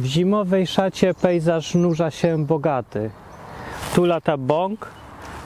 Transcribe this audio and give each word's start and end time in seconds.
W 0.00 0.04
zimowej 0.04 0.66
szacie 0.66 1.14
pejzaż 1.14 1.74
nurza 1.74 2.10
się 2.10 2.46
bogaty. 2.46 3.10
Tu 3.94 4.04
lata 4.04 4.36
bąk, 4.36 4.90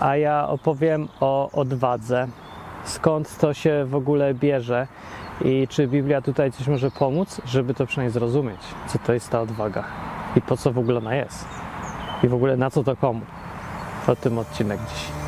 a 0.00 0.16
ja 0.16 0.48
opowiem 0.48 1.08
o 1.20 1.50
odwadze. 1.52 2.28
Skąd 2.84 3.38
to 3.38 3.54
się 3.54 3.84
w 3.88 3.94
ogóle 3.94 4.34
bierze 4.34 4.86
i 5.44 5.68
czy 5.68 5.86
Biblia 5.86 6.22
tutaj 6.22 6.52
coś 6.52 6.68
może 6.68 6.90
pomóc, 6.90 7.40
żeby 7.46 7.74
to 7.74 7.86
przynajmniej 7.86 8.12
zrozumieć, 8.12 8.60
co 8.86 8.98
to 8.98 9.12
jest 9.12 9.30
ta 9.30 9.40
odwaga 9.40 9.84
i 10.36 10.40
po 10.40 10.56
co 10.56 10.72
w 10.72 10.78
ogóle 10.78 10.98
ona 10.98 11.14
jest 11.14 11.44
i 12.22 12.28
w 12.28 12.34
ogóle 12.34 12.56
na 12.56 12.70
co 12.70 12.84
to 12.84 12.96
komu. 12.96 13.22
O 14.06 14.16
tym 14.16 14.38
odcinek 14.38 14.80
dziś. 14.80 15.23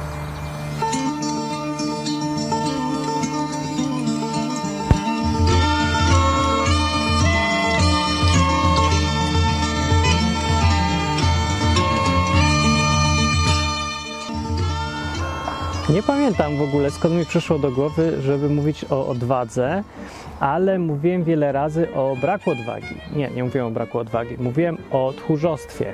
Nie 15.96 16.02
pamiętam 16.02 16.56
w 16.56 16.62
ogóle 16.62 16.90
skąd 16.90 17.14
mi 17.14 17.26
przyszło 17.26 17.58
do 17.58 17.70
głowy, 17.70 18.22
żeby 18.22 18.48
mówić 18.48 18.84
o 18.90 19.08
odwadze, 19.08 19.82
ale 20.40 20.78
mówiłem 20.78 21.24
wiele 21.24 21.52
razy 21.52 21.94
o 21.94 22.16
braku 22.20 22.50
odwagi. 22.50 22.94
Nie, 23.14 23.30
nie 23.30 23.44
mówiłem 23.44 23.66
o 23.66 23.70
braku 23.70 23.98
odwagi. 23.98 24.36
Mówiłem 24.38 24.76
o 24.90 25.12
tchórzostwie, 25.16 25.92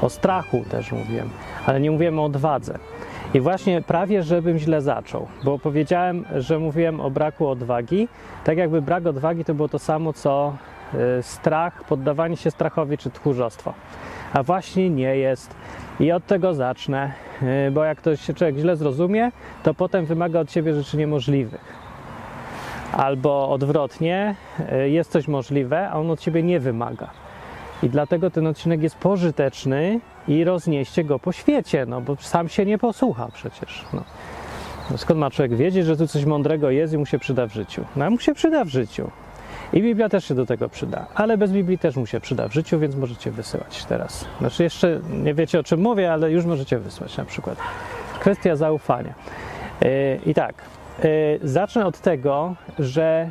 o 0.00 0.08
strachu 0.08 0.64
też 0.70 0.92
mówiłem, 0.92 1.30
ale 1.66 1.80
nie 1.80 1.90
mówiłem 1.90 2.18
o 2.18 2.24
odwadze. 2.24 2.78
I 3.34 3.40
właśnie 3.40 3.82
prawie, 3.82 4.22
żebym 4.22 4.58
źle 4.58 4.80
zaczął, 4.80 5.28
bo 5.44 5.58
powiedziałem, 5.58 6.24
że 6.36 6.58
mówiłem 6.58 7.00
o 7.00 7.10
braku 7.10 7.48
odwagi, 7.48 8.08
tak 8.44 8.58
jakby 8.58 8.82
brak 8.82 9.06
odwagi 9.06 9.44
to 9.44 9.54
było 9.54 9.68
to 9.68 9.78
samo 9.78 10.12
co 10.12 10.56
y, 10.94 11.22
strach, 11.22 11.84
poddawanie 11.84 12.36
się 12.36 12.50
strachowi 12.50 12.98
czy 12.98 13.10
tchórzostwo. 13.10 13.74
A 14.32 14.42
właśnie 14.42 14.90
nie 14.90 15.16
jest. 15.16 15.54
I 16.02 16.12
od 16.12 16.26
tego 16.26 16.54
zacznę, 16.54 17.12
y, 17.42 17.70
bo 17.70 17.84
jak 17.84 17.98
ktoś 17.98 18.20
się 18.20 18.34
człowiek 18.34 18.56
źle 18.56 18.76
zrozumie, 18.76 19.32
to 19.62 19.74
potem 19.74 20.06
wymaga 20.06 20.40
od 20.40 20.52
siebie 20.52 20.74
rzeczy 20.74 20.96
niemożliwych. 20.96 21.64
Albo 22.92 23.50
odwrotnie, 23.50 24.34
y, 24.72 24.90
jest 24.90 25.10
coś 25.10 25.28
możliwe, 25.28 25.90
a 25.90 25.98
on 25.98 26.10
od 26.10 26.20
ciebie 26.20 26.42
nie 26.42 26.60
wymaga. 26.60 27.10
I 27.82 27.88
dlatego 27.90 28.30
ten 28.30 28.46
odcinek 28.46 28.82
jest 28.82 28.96
pożyteczny 28.96 30.00
i 30.28 30.44
roznieście 30.44 31.04
go 31.04 31.18
po 31.18 31.32
świecie, 31.32 31.86
no 31.86 32.00
bo 32.00 32.16
sam 32.16 32.48
się 32.48 32.66
nie 32.66 32.78
posłucha 32.78 33.28
przecież. 33.34 33.84
No. 33.92 34.04
No 34.90 34.98
skąd 34.98 35.20
ma 35.20 35.30
człowiek 35.30 35.56
wiedzieć, 35.56 35.86
że 35.86 35.96
tu 35.96 36.06
coś 36.06 36.24
mądrego 36.24 36.70
jest 36.70 36.94
i 36.94 36.98
mu 36.98 37.06
się 37.06 37.18
przyda 37.18 37.46
w 37.46 37.52
życiu? 37.52 37.84
No 37.96 38.10
mu 38.10 38.18
się 38.18 38.34
przyda 38.34 38.64
w 38.64 38.68
życiu. 38.68 39.10
I 39.72 39.82
Biblia 39.82 40.08
też 40.08 40.24
się 40.24 40.34
do 40.34 40.46
tego 40.46 40.68
przyda, 40.68 41.06
ale 41.14 41.38
bez 41.38 41.52
Biblii 41.52 41.78
też 41.78 41.96
mu 41.96 42.06
się 42.06 42.20
przyda 42.20 42.48
w 42.48 42.52
życiu, 42.52 42.78
więc 42.78 42.96
możecie 42.96 43.30
wysyłać 43.30 43.84
teraz. 43.84 44.24
Znaczy 44.38 44.62
jeszcze 44.62 45.00
nie 45.10 45.34
wiecie 45.34 45.60
o 45.60 45.62
czym 45.62 45.80
mówię, 45.80 46.12
ale 46.12 46.30
już 46.30 46.44
możecie 46.44 46.78
wysłać 46.78 47.16
na 47.16 47.24
przykład. 47.24 47.58
Kwestia 48.20 48.56
zaufania. 48.56 49.14
Yy, 49.80 49.88
I 50.26 50.34
tak, 50.34 50.54
yy, 51.02 51.40
zacznę 51.42 51.86
od 51.86 51.98
tego, 51.98 52.54
że 52.78 53.30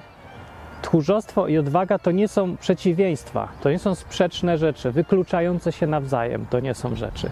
tchórzostwo 0.82 1.48
i 1.48 1.58
odwaga 1.58 2.00
to 2.00 2.12
nie 2.12 2.28
są 2.28 2.58
przeciwieństwa, 2.58 3.48
to 3.62 3.72
nie 3.72 3.80
są 3.80 3.96
sprzeczne 3.96 4.58
rzeczy, 4.58 4.92
wykluczające 4.92 5.72
się 5.72 5.88
nawzajem, 5.88 6.46
to 6.50 6.60
nie 6.60 6.74
są 6.74 6.96
rzeczy. 6.96 7.30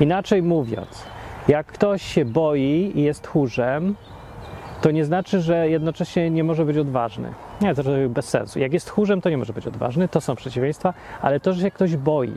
Inaczej 0.00 0.42
mówiąc, 0.42 1.04
jak 1.48 1.66
ktoś 1.66 2.02
się 2.02 2.24
boi 2.24 2.92
i 2.94 3.02
jest 3.02 3.22
tchórzem, 3.22 3.94
to 4.82 4.90
nie 4.90 5.04
znaczy, 5.04 5.40
że 5.40 5.68
jednocześnie 5.68 6.30
nie 6.30 6.44
może 6.44 6.64
być 6.64 6.78
odważny. 6.78 7.32
Nie, 7.60 7.74
to 7.74 7.82
bez 8.08 8.28
sensu. 8.28 8.58
Jak 8.58 8.72
jest 8.72 8.86
tchórzem, 8.86 9.20
to 9.20 9.30
nie 9.30 9.38
może 9.38 9.52
być 9.52 9.66
odważny, 9.66 10.08
to 10.08 10.20
są 10.20 10.36
przeciwieństwa, 10.36 10.94
ale 11.22 11.40
to, 11.40 11.52
że 11.52 11.62
się 11.62 11.70
ktoś 11.70 11.96
boi, 11.96 12.32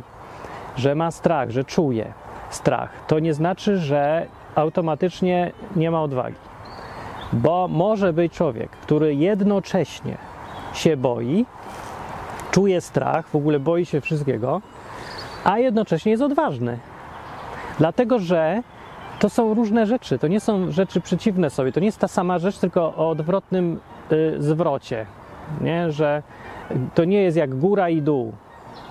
że 0.78 0.96
ma 0.96 1.12
strach, 1.12 1.50
że 1.50 1.64
czuje 1.64 2.14
strach, 2.50 2.90
to 3.08 3.20
nie 3.20 3.34
znaczy, 3.34 3.78
że 3.78 4.28
automatycznie 4.56 5.52
nie 5.76 5.92
ma 5.92 6.04
odwagi. 6.04 6.36
Bo 7.34 7.68
może 7.68 8.14
być 8.14 8.34
człowiek, 8.34 8.70
który 8.70 9.16
jednocześnie 9.16 10.18
się 10.74 10.98
boi, 10.98 11.46
czuje 12.52 12.82
strach, 12.82 13.28
w 13.28 13.36
ogóle 13.36 13.60
boi 13.60 13.86
się 13.86 14.02
wszystkiego, 14.02 14.62
a 15.44 15.60
jednocześnie 15.60 16.12
jest 16.12 16.24
odważny. 16.24 16.80
Dlatego, 17.78 18.20
że 18.20 18.62
to 19.20 19.30
są 19.30 19.54
różne 19.54 19.86
rzeczy, 19.86 20.20
to 20.20 20.28
nie 20.28 20.40
są 20.40 20.72
rzeczy 20.72 21.02
przeciwne 21.02 21.50
sobie, 21.50 21.72
to 21.72 21.80
nie 21.80 21.86
jest 21.86 22.00
ta 22.00 22.08
sama 22.08 22.40
rzecz, 22.40 22.58
tylko 22.58 22.82
o 22.82 23.10
odwrotnym 23.10 23.80
y, 24.12 24.36
zwrocie, 24.40 25.06
nie? 25.62 25.92
że 25.92 26.24
to 26.96 27.06
nie 27.06 27.22
jest 27.22 27.38
jak 27.38 27.56
góra 27.56 27.90
i 27.90 28.02
dół, 28.02 28.34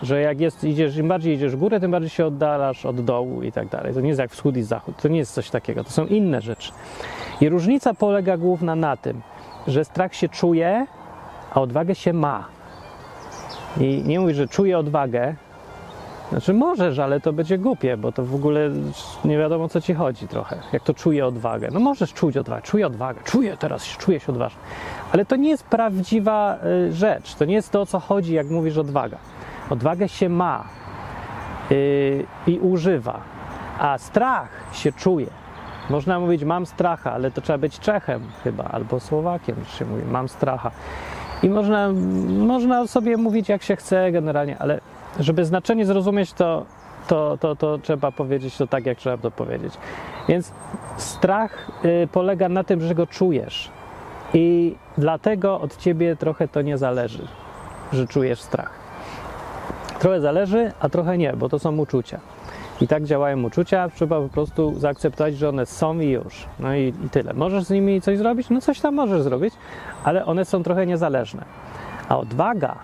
że 0.03 0.21
jak 0.21 0.41
jest, 0.41 0.65
idziesz, 0.65 0.97
im 0.97 1.09
bardziej 1.09 1.35
idziesz 1.35 1.57
w 1.57 1.59
górę, 1.59 1.81
tym 1.81 1.91
bardziej 1.91 2.11
się 2.11 2.27
oddalasz 2.27 2.87
od 2.87 3.05
dołu 3.05 3.43
i 3.43 3.53
tak 3.53 3.69
dalej. 3.69 3.95
To 3.95 4.01
nie 4.01 4.09
jest 4.09 4.21
jak 4.21 4.31
wschód 4.31 4.57
i 4.57 4.62
zachód, 4.62 4.95
to 5.03 5.09
nie 5.09 5.19
jest 5.19 5.35
coś 5.35 5.51
takiego, 5.51 5.85
to 5.85 5.91
są 5.91 6.07
inne 6.07 6.41
rzeczy. 6.41 6.73
I 7.41 7.49
różnica 7.49 7.95
polega 7.95 8.37
główna 8.37 8.77
na 8.77 8.97
tym, 8.97 9.23
że 9.67 9.85
strach 9.85 10.15
się 10.15 10.29
czuje, 10.29 10.87
a 11.55 11.61
odwagę 11.61 11.95
się 11.95 12.12
ma. 12.12 12.45
I 13.81 14.03
nie 14.06 14.21
mówisz, 14.21 14.37
że 14.37 14.49
czuję 14.49 14.79
odwagę, 14.79 15.35
znaczy 16.31 16.55
możesz, 16.55 16.99
ale 16.99 17.21
to 17.21 17.33
będzie 17.33 17.59
głupie, 17.59 17.97
bo 17.97 18.12
to 18.12 18.25
w 18.25 18.35
ogóle 18.35 18.71
nie 19.25 19.39
wiadomo 19.39 19.69
co 19.69 19.81
ci 19.81 19.95
chodzi 19.95 20.29
trochę. 20.29 20.59
Jak 20.73 20.83
to 20.83 20.95
czuję 20.95 21.27
odwagę. 21.27 21.69
No 21.73 21.81
możesz 21.81 22.12
czuć 22.12 22.37
odwagę, 22.37 22.62
czuję 22.62 22.87
odwagę, 22.87 23.21
czuję 23.25 23.57
teraz, 23.57 23.85
czuję 23.85 24.21
się 24.21 24.33
odważny. 24.33 24.61
Ale 25.12 25.25
to 25.25 25.37
nie 25.37 25.49
jest 25.49 25.65
prawdziwa 25.65 26.59
y, 26.89 26.93
rzecz. 26.93 27.35
To 27.35 27.45
nie 27.45 27.55
jest 27.55 27.71
to 27.71 27.81
o 27.81 27.87
co 27.87 28.01
chodzi, 28.01 28.35
jak 28.35 28.51
mówisz 28.51 28.79
odwaga. 28.79 29.17
Odwagę 29.71 30.09
się 30.09 30.29
ma 30.29 30.65
yy, 31.71 32.27
i 32.47 32.59
używa, 32.59 33.21
a 33.79 33.99
strach 33.99 34.49
się 34.73 34.93
czuje. 34.93 35.27
Można 35.91 36.21
mówić 36.21 36.45
mam 36.45 36.67
stracha, 36.67 37.12
ale 37.12 37.31
to 37.31 37.41
trzeba 37.41 37.59
być 37.59 37.79
Czechem 37.79 38.23
chyba, 38.45 38.65
albo 38.65 39.01
Słowakiem, 39.01 39.56
że 39.65 39.79
się 39.79 39.85
mówi 39.85 40.03
mam 40.05 40.29
stracha. 40.29 40.71
I 41.43 41.49
można, 41.49 41.89
można 42.29 42.87
sobie 42.87 43.17
mówić 43.17 43.49
jak 43.49 43.62
się 43.62 43.77
chce 43.77 44.12
generalnie, 44.12 44.59
ale 44.59 44.81
żeby 45.21 45.45
znaczenie 45.45 45.87
zrozumieć, 45.87 46.33
to, 46.33 46.67
to, 47.09 47.39
to, 47.41 47.57
to 47.57 47.79
trzeba 47.79 48.13
powiedzieć 48.13 48.57
to 48.57 48.67
tak, 48.67 48.87
jak 48.87 48.99
trzeba 48.99 49.17
to 49.19 49.31
powiedzieć. 49.31 49.75
Więc 50.29 50.53
strach 50.97 51.71
y, 51.85 52.09
polega 52.13 52.49
na 52.49 52.65
tym, 52.65 52.81
że 52.81 52.95
go 52.95 53.07
czujesz. 53.07 53.71
I 54.35 54.77
dlatego 54.99 55.61
od 55.61 55.77
ciebie 55.77 56.17
trochę 56.17 56.49
to 56.49 56.63
nie 56.63 56.79
zależy, 56.79 57.29
że 57.93 58.07
czujesz 58.07 58.41
strach. 58.41 58.71
Trochę 59.99 60.21
zależy, 60.21 60.73
a 60.81 60.89
trochę 60.89 61.19
nie, 61.19 61.33
bo 61.33 61.49
to 61.49 61.59
są 61.59 61.79
uczucia. 61.79 62.21
I 62.81 62.89
tak 62.89 63.05
działają 63.05 63.43
uczucia, 63.43 63.89
trzeba 63.89 64.21
po 64.21 64.29
prostu 64.29 64.79
zaakceptować, 64.79 65.37
że 65.37 65.49
one 65.49 65.67
są 65.67 65.99
i 65.99 66.09
już. 66.09 66.47
No 66.59 66.75
i, 66.75 66.95
i 67.07 67.11
tyle. 67.11 67.35
Możesz 67.35 67.65
z 67.65 67.71
nimi 67.71 68.01
coś 68.01 68.19
zrobić? 68.19 68.51
No 68.51 68.61
coś 68.61 68.81
tam 68.81 68.95
możesz 68.95 69.23
zrobić, 69.23 69.55
ale 70.05 70.27
one 70.27 70.45
są 70.45 70.63
trochę 70.63 70.87
niezależne. 70.87 71.45
A 72.09 72.19
odwaga, 72.19 72.77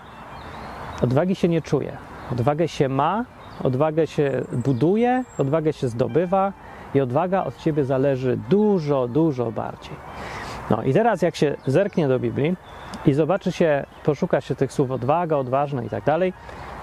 odwagi 1.01 1.35
się 1.35 1.47
nie 1.47 1.61
czuje. 1.61 1.97
Odwagę 2.31 2.67
się 2.67 2.89
ma, 2.89 3.25
odwagę 3.63 4.07
się 4.07 4.43
buduje, 4.65 5.23
odwagę 5.37 5.73
się 5.73 5.87
zdobywa 5.87 6.53
i 6.95 7.01
odwaga 7.01 7.43
od 7.43 7.57
ciebie 7.57 7.85
zależy 7.85 8.37
dużo, 8.49 9.07
dużo 9.07 9.51
bardziej. 9.51 9.95
No 10.69 10.83
i 10.83 10.93
teraz 10.93 11.21
jak 11.21 11.35
się 11.35 11.55
zerknie 11.65 12.07
do 12.07 12.19
Biblii 12.19 12.55
i 13.05 13.13
zobaczy 13.13 13.51
się, 13.51 13.85
poszuka 14.03 14.41
się 14.41 14.55
tych 14.55 14.73
słów 14.73 14.91
odwaga, 14.91 15.37
odważna 15.37 15.83
i 15.83 15.89
tak 15.89 16.03
dalej, 16.03 16.33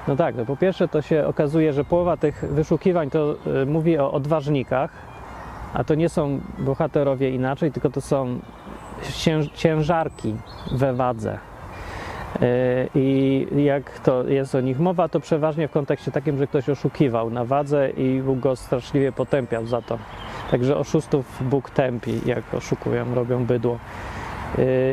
no 0.09 0.17
tak, 0.17 0.35
no 0.37 0.45
po 0.45 0.57
pierwsze 0.57 0.89
to 0.89 1.03
się 1.03 1.27
okazuje, 1.27 1.73
że 1.73 1.85
połowa 1.85 2.17
tych 2.17 2.45
wyszukiwań 2.51 3.11
to 3.11 3.35
y, 3.63 3.67
mówi 3.67 3.99
o 3.99 4.13
odważnikach, 4.13 4.91
a 5.75 5.85
to 5.85 5.95
nie 5.95 6.09
są 6.09 6.41
bohaterowie 6.59 7.31
inaczej, 7.31 7.73
tylko 7.73 7.91
to 7.91 8.01
są 8.01 8.39
cięż, 9.13 9.49
ciężarki 9.49 10.37
we 10.73 10.95
wadze. 10.95 11.39
Y, 12.37 12.89
I 12.95 13.47
jak 13.57 13.99
to 13.99 14.25
jest 14.25 14.55
o 14.55 14.61
nich 14.61 14.79
mowa, 14.79 15.09
to 15.09 15.21
przeważnie 15.21 15.69
w 15.69 15.71
kontekście 15.71 16.13
takim, 16.13 16.39
że 16.39 16.47
ktoś 16.47 16.69
oszukiwał 16.69 17.31
na 17.31 17.45
wadze 17.45 17.91
i 17.91 18.23
Bóg 18.23 18.39
go 18.39 18.57
straszliwie 18.57 19.13
potępiał 19.13 19.67
za 19.67 19.83
to. 19.83 19.99
Także 20.51 20.77
oszustów 20.77 21.43
Bóg 21.51 21.71
tępi, 21.71 22.21
jak 22.27 22.55
oszukują, 22.55 23.15
robią 23.15 23.45
bydło 23.45 23.79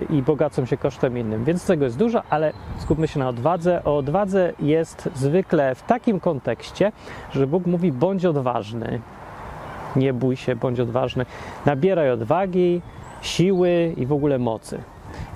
i 0.09 0.21
bogacą 0.21 0.65
się 0.65 0.77
kosztem 0.77 1.17
innym. 1.17 1.43
Więc 1.43 1.65
tego 1.65 1.85
jest 1.85 1.97
dużo, 1.97 2.21
ale 2.29 2.53
skupmy 2.77 3.07
się 3.07 3.19
na 3.19 3.29
odwadze. 3.29 3.83
O 3.83 3.97
odwadze 3.97 4.53
jest 4.59 5.09
zwykle 5.15 5.75
w 5.75 5.83
takim 5.83 6.19
kontekście, 6.19 6.91
że 7.33 7.47
Bóg 7.47 7.65
mówi: 7.65 7.91
bądź 7.91 8.25
odważny, 8.25 9.01
nie 9.95 10.13
bój 10.13 10.35
się, 10.35 10.55
bądź 10.55 10.79
odważny, 10.79 11.25
nabieraj 11.65 12.11
odwagi, 12.11 12.81
siły 13.21 13.93
i 13.97 14.05
w 14.05 14.13
ogóle 14.13 14.39
mocy. 14.39 14.83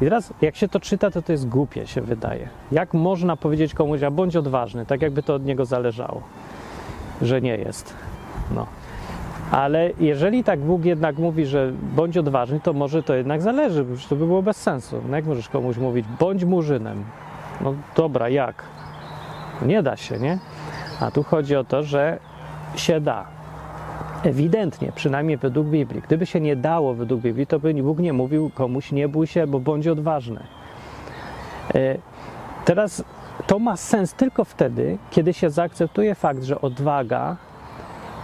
I 0.02 0.04
teraz, 0.04 0.34
jak 0.42 0.56
się 0.56 0.68
to 0.68 0.80
czyta, 0.80 1.12
to 1.12 1.22
to 1.22 1.32
jest 1.32 1.48
głupie, 1.48 1.88
się 1.88 2.02
wydaje. 2.02 2.50
Jak 2.72 2.94
można 2.94 3.36
powiedzieć 3.36 3.74
komuś, 3.74 4.04
a 4.04 4.12
bądź 4.12 4.36
odważny, 4.36 4.86
tak 4.86 5.02
jakby 5.02 5.24
to 5.24 5.36
od 5.36 5.46
niego 5.46 5.66
zależało, 5.66 6.22
że 7.22 7.42
nie 7.42 7.56
jest. 7.56 7.94
No. 8.56 8.66
Ale 9.52 9.92
jeżeli 10.00 10.44
tak 10.44 10.60
Bóg 10.60 10.86
jednak 10.86 11.18
mówi, 11.18 11.46
że 11.46 11.72
bądź 11.96 12.18
odważny, 12.18 12.60
to 12.60 12.74
może 12.74 13.04
to 13.04 13.16
jednak 13.16 13.42
zależy, 13.42 13.84
bo 13.84 13.96
to 14.10 14.16
by 14.16 14.26
było 14.26 14.42
bez 14.42 14.58
sensu. 14.58 15.02
No 15.10 15.16
jak 15.16 15.26
możesz 15.26 15.50
komuś 15.50 15.78
mówić, 15.78 16.06
bądź 16.20 16.46
murzynem? 16.46 17.04
No 17.62 17.74
dobra, 17.96 18.30
jak? 18.30 18.64
Nie 19.66 19.84
da 19.84 19.98
się, 19.98 20.20
nie? 20.20 20.40
A 21.00 21.12
tu 21.12 21.24
chodzi 21.24 21.56
o 21.56 21.64
to, 21.64 21.84
że 21.84 22.20
się 22.76 23.02
da. 23.02 23.39
Ewidentnie, 24.24 24.92
przynajmniej 24.96 25.38
według 25.38 25.68
Biblii. 25.68 26.02
Gdyby 26.02 26.26
się 26.26 26.40
nie 26.40 26.56
dało 26.56 26.94
według 26.94 27.22
Biblii, 27.22 27.48
to 27.48 27.60
by 27.60 27.74
Bóg 27.74 28.00
nie 28.00 28.14
mówił 28.14 28.52
komuś 28.54 28.92
nie 28.92 29.08
bój 29.08 29.28
się, 29.28 29.48
bo 29.48 29.60
bądź 29.60 29.88
odważny. 29.88 30.44
E, 31.76 31.98
teraz 32.66 33.04
to 33.48 33.60
ma 33.60 33.78
sens 33.78 34.14
tylko 34.14 34.46
wtedy, 34.46 34.98
kiedy 35.12 35.34
się 35.34 35.50
zaakceptuje 35.50 36.16
fakt, 36.16 36.44
że 36.44 36.62
odwaga 36.62 37.38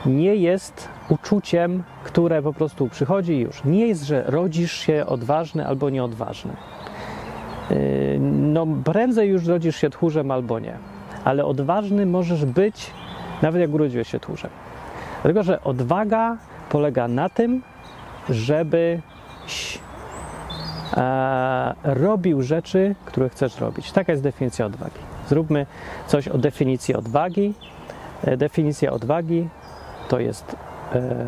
nie 0.06 0.36
jest 0.36 0.90
uczuciem, 1.10 1.84
które 2.04 2.42
po 2.42 2.54
prostu 2.54 2.88
przychodzi 2.88 3.40
już. 3.40 3.64
Nie 3.64 3.88
jest, 3.88 4.04
że 4.04 4.24
rodzisz 4.28 4.72
się 4.72 5.06
odważny 5.06 5.68
albo 5.68 5.90
nieodważny. 5.90 6.54
Yy, 7.70 7.78
no, 8.20 8.68
prędzej 8.84 9.30
już 9.30 9.46
rodzisz 9.46 9.76
się 9.76 9.90
tchórzem 9.90 10.32
albo 10.32 10.60
nie, 10.60 10.78
ale 11.24 11.46
odważny 11.46 12.06
możesz 12.06 12.46
być, 12.46 12.92
nawet 13.42 13.62
jak 13.62 13.74
urodziłeś 13.74 14.08
się 14.08 14.20
tchórzem. 14.20 14.52
Dlatego, 15.26 15.44
że 15.44 15.64
odwaga 15.64 16.38
polega 16.70 17.08
na 17.08 17.30
tym, 17.30 17.62
żebyś 18.30 19.80
e, 20.98 21.74
robił 21.84 22.42
rzeczy, 22.42 22.96
które 23.06 23.30
chcesz 23.30 23.60
robić. 23.60 23.92
Taka 23.92 24.12
jest 24.12 24.24
definicja 24.24 24.66
odwagi. 24.66 25.00
Zróbmy 25.30 25.66
coś 26.08 26.28
o 26.28 26.38
definicji 26.38 26.96
odwagi. 26.96 27.54
E, 28.24 28.38
definicja 28.38 28.92
odwagi 28.92 29.50
to 30.08 30.20
jest, 30.20 30.56
e, 30.94 31.26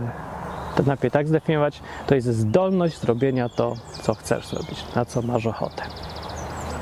to 0.75 0.83
najpierw 0.83 1.13
tak 1.13 1.27
zdefiniować, 1.27 1.81
to 2.07 2.15
jest 2.15 2.27
zdolność 2.27 2.99
zrobienia 2.99 3.49
to, 3.49 3.75
co 4.01 4.13
chcesz 4.13 4.47
zrobić, 4.47 4.95
na 4.95 5.05
co 5.05 5.21
masz 5.21 5.45
ochotę. 5.45 5.83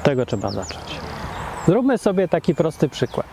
Tego 0.04 0.26
trzeba 0.26 0.52
zacząć. 0.52 1.00
Zróbmy 1.68 1.98
sobie 1.98 2.28
taki 2.28 2.56
prosty 2.56 2.90
przykład. 2.90 3.28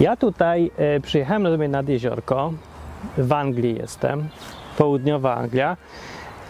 Ja 0.00 0.16
tutaj 0.16 0.70
e, 0.76 1.00
przyjechałem 1.00 1.44
sobie 1.44 1.68
nad 1.68 1.88
jeziorko, 1.88 2.52
w 3.18 3.32
Anglii 3.32 3.76
jestem, 3.76 4.28
południowa 4.78 5.36
Anglia, 5.36 5.76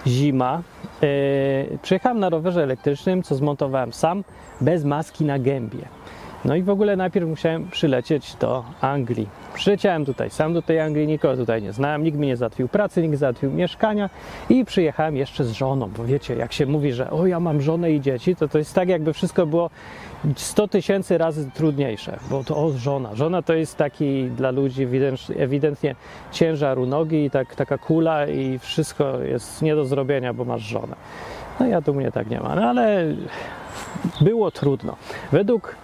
zima. 0.06 0.62
E, 1.02 1.78
przyjechałem 1.82 2.18
na 2.18 2.28
rowerze 2.28 2.62
elektrycznym, 2.62 3.22
co 3.22 3.34
zmontowałem 3.34 3.92
sam, 3.92 4.24
bez 4.60 4.84
maski 4.84 5.24
na 5.24 5.38
gębie. 5.38 5.97
No 6.44 6.56
i 6.56 6.62
w 6.62 6.70
ogóle 6.70 6.96
najpierw 6.96 7.28
musiałem 7.28 7.68
przylecieć 7.70 8.34
do 8.34 8.64
Anglii. 8.80 9.28
Przyleciałem 9.54 10.04
tutaj 10.04 10.30
sam 10.30 10.54
do 10.54 10.62
tej 10.62 10.80
Anglii, 10.80 11.06
nikogo 11.06 11.36
tutaj 11.36 11.62
nie 11.62 11.72
znałem, 11.72 12.02
nikt 12.02 12.18
mi 12.18 12.26
nie 12.26 12.36
załatwił 12.36 12.68
pracy, 12.68 13.02
nikt 13.02 13.18
załatwił 13.18 13.50
mieszkania 13.50 14.10
i 14.48 14.64
przyjechałem 14.64 15.16
jeszcze 15.16 15.44
z 15.44 15.52
żoną, 15.52 15.90
bo 15.96 16.04
wiecie, 16.04 16.34
jak 16.34 16.52
się 16.52 16.66
mówi, 16.66 16.92
że 16.92 17.10
o 17.10 17.26
ja 17.26 17.40
mam 17.40 17.60
żonę 17.60 17.92
i 17.92 18.00
dzieci, 18.00 18.36
to 18.36 18.48
to 18.48 18.58
jest 18.58 18.74
tak 18.74 18.88
jakby 18.88 19.12
wszystko 19.12 19.46
było 19.46 19.70
100 20.36 20.68
tysięcy 20.68 21.18
razy 21.18 21.50
trudniejsze, 21.54 22.18
bo 22.30 22.44
to 22.44 22.56
o 22.56 22.70
żona. 22.70 23.14
Żona 23.14 23.42
to 23.42 23.54
jest 23.54 23.76
taki 23.76 24.24
dla 24.24 24.50
ludzi 24.50 24.82
ewidentnie, 24.82 25.36
ewidentnie 25.36 25.94
ciężar 26.32 26.78
u 26.78 26.86
nogi 26.86 27.24
i 27.24 27.30
tak, 27.30 27.54
taka 27.54 27.78
kula 27.78 28.26
i 28.26 28.58
wszystko 28.58 29.20
jest 29.20 29.62
nie 29.62 29.74
do 29.74 29.84
zrobienia, 29.84 30.34
bo 30.34 30.44
masz 30.44 30.62
żonę. 30.62 30.96
No 31.60 31.66
ja 31.66 31.82
tu 31.82 31.94
mnie 31.94 32.12
tak 32.12 32.30
nie 32.30 32.40
ma, 32.40 32.54
no 32.54 32.62
ale 32.62 33.04
było 34.20 34.50
trudno. 34.50 34.96
Według 35.32 35.76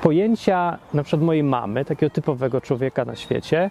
pojęcia 0.00 0.78
na 0.94 1.02
przykład 1.02 1.22
mojej 1.22 1.42
mamy, 1.42 1.84
takiego 1.84 2.10
typowego 2.10 2.60
człowieka 2.60 3.04
na 3.04 3.16
świecie, 3.16 3.70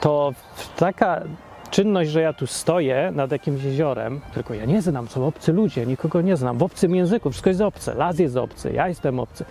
to 0.00 0.32
taka 0.76 1.22
czynność, 1.70 2.10
że 2.10 2.22
ja 2.22 2.32
tu 2.32 2.46
stoję 2.46 3.12
nad 3.14 3.32
jakimś 3.32 3.62
jeziorem, 3.62 4.20
tylko 4.34 4.54
ja 4.54 4.64
nie 4.64 4.82
znam, 4.82 5.08
są 5.08 5.26
obcy 5.26 5.52
ludzie, 5.52 5.86
nikogo 5.86 6.20
nie 6.20 6.36
znam, 6.36 6.58
w 6.58 6.62
obcym 6.62 6.94
języku, 6.94 7.30
wszystko 7.30 7.50
jest 7.50 7.60
obce, 7.60 7.94
las 7.94 8.18
jest 8.18 8.36
obcy, 8.36 8.72
ja 8.72 8.88
jestem 8.88 9.20
obcy, 9.20 9.44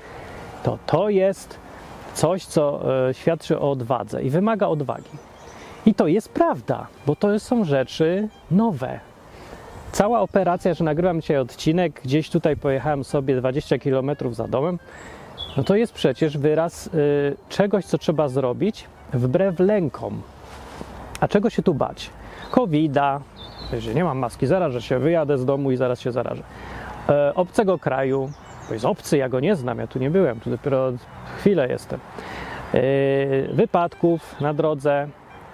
to 0.64 0.78
to 0.86 1.10
jest 1.10 1.60
coś, 2.14 2.46
co 2.46 2.82
e, 3.10 3.14
świadczy 3.14 3.60
o 3.60 3.72
odwadze 3.72 4.24
i 4.24 4.30
wymaga 4.30 4.68
odwagi. 4.68 5.10
I 5.86 5.94
to 5.94 6.08
jest 6.08 6.30
prawda, 6.30 6.88
bo 7.06 7.16
to 7.16 7.40
są 7.40 7.64
rzeczy 7.64 8.28
nowe. 8.52 9.00
Cała 9.92 10.20
operacja, 10.20 10.74
że 10.74 10.84
nagrywam 10.84 11.22
dzisiaj 11.22 11.38
odcinek, 11.38 12.02
gdzieś 12.04 12.30
tutaj 12.30 12.58
pojechałem 12.58 13.04
sobie 13.04 13.36
20 13.36 13.78
km 13.78 14.12
za 14.32 14.48
domem, 14.48 14.80
no 15.58 15.64
to 15.64 15.76
jest 15.76 15.94
przecież 15.94 16.38
wyraz 16.38 16.88
y, 16.88 16.90
czegoś, 17.50 17.86
co 17.86 17.98
trzeba 17.98 18.28
zrobić 18.28 18.86
wbrew 19.14 19.60
lękom. 19.60 20.22
A 21.20 21.28
czego 21.28 21.50
się 21.50 21.64
tu 21.64 21.74
bać? 21.74 22.10
Covida, 22.52 23.22
że 23.80 23.94
nie 23.94 24.04
mam 24.04 24.18
maski, 24.18 24.48
zarażę 24.48 24.82
się, 24.82 25.00
wyjadę 25.00 25.38
z 25.38 25.46
domu 25.46 25.72
i 25.72 25.78
zaraz 25.78 26.00
się 26.00 26.12
zarażę. 26.12 26.44
E, 27.10 27.36
obcego 27.36 27.80
kraju, 27.80 28.32
bo 28.68 28.74
jest 28.74 28.86
obcy, 28.86 29.18
ja 29.18 29.30
go 29.30 29.40
nie 29.40 29.56
znam, 29.56 29.80
ja 29.80 29.88
tu 29.88 30.00
nie 30.00 30.10
byłem, 30.10 30.40
tu 30.40 30.50
dopiero 30.50 30.92
chwilę 31.38 31.68
jestem. 31.68 32.00
E, 32.74 32.82
wypadków 33.54 34.42
na 34.42 34.54
drodze, 34.54 35.08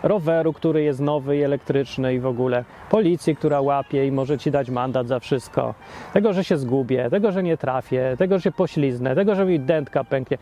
roweru, 0.03 0.53
który 0.53 0.83
jest 0.83 0.99
nowy 0.99 1.37
i 1.37 1.43
elektryczny 1.43 2.13
i 2.13 2.19
w 2.19 2.25
ogóle, 2.25 2.63
policji, 2.89 3.35
która 3.35 3.61
łapie 3.61 4.07
i 4.07 4.11
może 4.11 4.37
ci 4.37 4.51
dać 4.51 4.69
mandat 4.69 5.07
za 5.07 5.19
wszystko, 5.19 5.73
tego, 6.13 6.33
że 6.33 6.43
się 6.43 6.57
zgubię, 6.57 7.09
tego, 7.09 7.31
że 7.31 7.43
nie 7.43 7.57
trafię, 7.57 8.15
tego, 8.17 8.37
że 8.37 8.41
się 8.41 8.51
pośliznę, 8.51 9.15
tego, 9.15 9.35
że 9.35 9.45
mi 9.45 9.59
dętka 9.59 10.03
pęknie. 10.03 10.37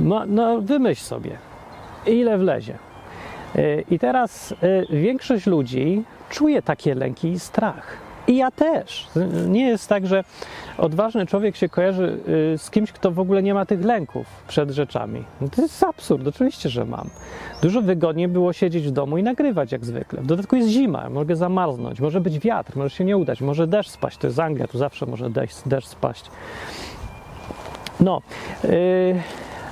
No, 0.00 0.22
no 0.26 0.60
wymyśl 0.60 1.02
sobie, 1.02 1.38
ile 2.06 2.38
wlezie. 2.38 2.78
Y, 3.56 3.84
I 3.90 3.98
teraz 3.98 4.52
y, 4.52 4.86
większość 4.90 5.46
ludzi 5.46 6.04
czuje 6.30 6.62
takie 6.62 6.94
lęki 6.94 7.28
i 7.28 7.38
strach. 7.38 8.09
I 8.30 8.36
ja 8.36 8.50
też. 8.50 9.06
Nie 9.48 9.68
jest 9.68 9.88
tak, 9.88 10.06
że 10.06 10.24
odważny 10.78 11.26
człowiek 11.26 11.56
się 11.56 11.68
kojarzy 11.68 12.18
y, 12.54 12.58
z 12.58 12.70
kimś, 12.70 12.92
kto 12.92 13.10
w 13.10 13.18
ogóle 13.18 13.42
nie 13.42 13.54
ma 13.54 13.66
tych 13.66 13.84
lęków 13.84 14.26
przed 14.48 14.70
rzeczami. 14.70 15.24
No 15.40 15.48
to 15.48 15.62
jest 15.62 15.84
absurd, 15.84 16.26
oczywiście, 16.26 16.68
że 16.68 16.84
mam. 16.84 17.10
Dużo 17.62 17.82
wygodniej 17.82 18.28
było 18.28 18.52
siedzieć 18.52 18.88
w 18.88 18.90
domu 18.90 19.18
i 19.18 19.22
nagrywać 19.22 19.72
jak 19.72 19.84
zwykle. 19.84 20.22
W 20.22 20.26
dodatku 20.26 20.56
jest 20.56 20.68
zima, 20.68 21.10
mogę 21.10 21.36
zamarznąć, 21.36 22.00
może 22.00 22.20
być 22.20 22.38
wiatr, 22.38 22.76
może 22.76 22.90
się 22.90 23.04
nie 23.04 23.16
udać, 23.16 23.40
może 23.40 23.66
deszcz 23.66 23.90
spaść. 23.90 24.18
To 24.18 24.26
jest 24.26 24.38
Anglia, 24.38 24.68
tu 24.68 24.78
zawsze 24.78 25.06
może 25.06 25.30
deszcz, 25.30 25.56
deszcz 25.66 25.88
spaść. 25.88 26.24
No. 28.00 28.22
Yy 28.64 28.70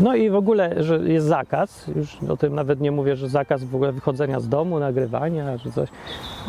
no 0.01 0.15
i 0.15 0.31
w 0.31 0.35
ogóle, 0.35 0.83
że 0.83 0.99
jest 0.99 1.27
zakaz, 1.27 1.87
już 1.97 2.17
o 2.31 2.37
tym 2.37 2.55
nawet 2.55 2.81
nie 2.81 2.93
mówię, 2.93 3.17
że 3.17 3.29
zakaz 3.29 3.65
w 3.65 3.75
ogóle 3.75 3.93
wychodzenia 3.93 4.41
z 4.41 4.49
domu, 4.49 4.79
nagrywania 4.79 5.59
czy 5.59 5.73
coś. 5.73 5.89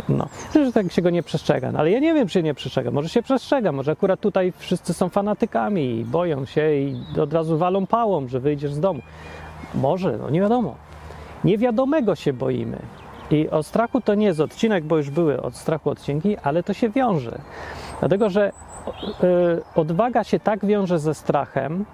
No, 0.10 0.28
że 0.54 0.72
tak 0.72 0.92
się 0.92 1.02
go 1.02 1.10
nie 1.10 1.24
przestrzega. 1.24 1.72
No, 1.72 1.80
ale 1.80 1.92
ja 1.92 2.00
nie 2.00 2.14
wiem, 2.14 2.28
czy 2.28 2.44
nie 2.44 2.54
przestrzega. 2.54 2.92
Może 2.92 3.10
się 3.10 3.22
przestrzega, 3.22 3.72
może 3.72 3.92
akurat 3.92 4.20
tutaj 4.20 4.54
wszyscy 4.58 4.94
są 4.94 5.10
fanatykami 5.10 6.00
i 6.00 6.06
boją 6.06 6.46
się 6.46 6.74
i 6.74 6.96
od 7.22 7.34
razu 7.34 7.58
walą 7.58 7.88
pałą, 7.88 8.28
że 8.28 8.40
wyjdziesz 8.40 8.74
z 8.74 8.80
domu. 8.80 9.02
Może, 9.76 10.18
no 10.18 10.30
nie 10.30 10.42
wiadomo. 10.42 10.76
Niewiadomego 11.44 12.16
się 12.16 12.34
boimy. 12.34 12.80
I 13.32 13.50
o 13.50 13.64
strachu 13.64 14.02
to 14.02 14.16
nie 14.16 14.26
jest 14.26 14.40
odcinek, 14.40 14.84
bo 14.84 14.98
już 14.98 15.10
były 15.10 15.42
od 15.42 15.56
strachu 15.56 15.90
odcinki, 15.90 16.38
ale 16.38 16.64
to 16.64 16.74
się 16.74 16.90
wiąże. 16.90 17.40
Dlatego, 18.00 18.30
że 18.30 18.52
yy, 19.24 19.62
odwaga 19.76 20.24
się 20.24 20.40
tak 20.40 20.66
wiąże 20.66 21.00
ze 21.00 21.14
strachem, 21.14 21.86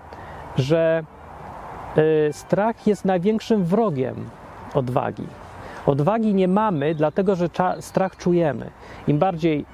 że 0.58 1.04
E, 1.04 1.15
strach 2.32 2.88
jest 2.88 3.06
największym 3.06 3.64
wrogiem 3.64 4.30
odwagi. 4.74 5.28
Odwagi 5.86 6.34
nie 6.34 6.48
mamy, 6.48 6.96
dlatego 6.96 7.36
że 7.36 7.50
strach 7.80 8.18
czujemy. 8.18 8.70
Im 9.08 9.20
bardziej 9.20 9.66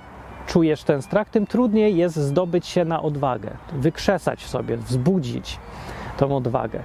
czujesz 0.48 0.84
ten 0.84 1.02
strach, 1.02 1.30
tym 1.30 1.48
trudniej 1.48 1.96
jest 1.96 2.16
zdobyć 2.16 2.68
się 2.68 2.86
na 2.86 3.02
odwagę, 3.02 3.50
wykrzesać 3.74 4.46
sobie, 4.46 4.78
wzbudzić 4.78 5.60
tą 6.18 6.36
odwagę. 6.36 6.84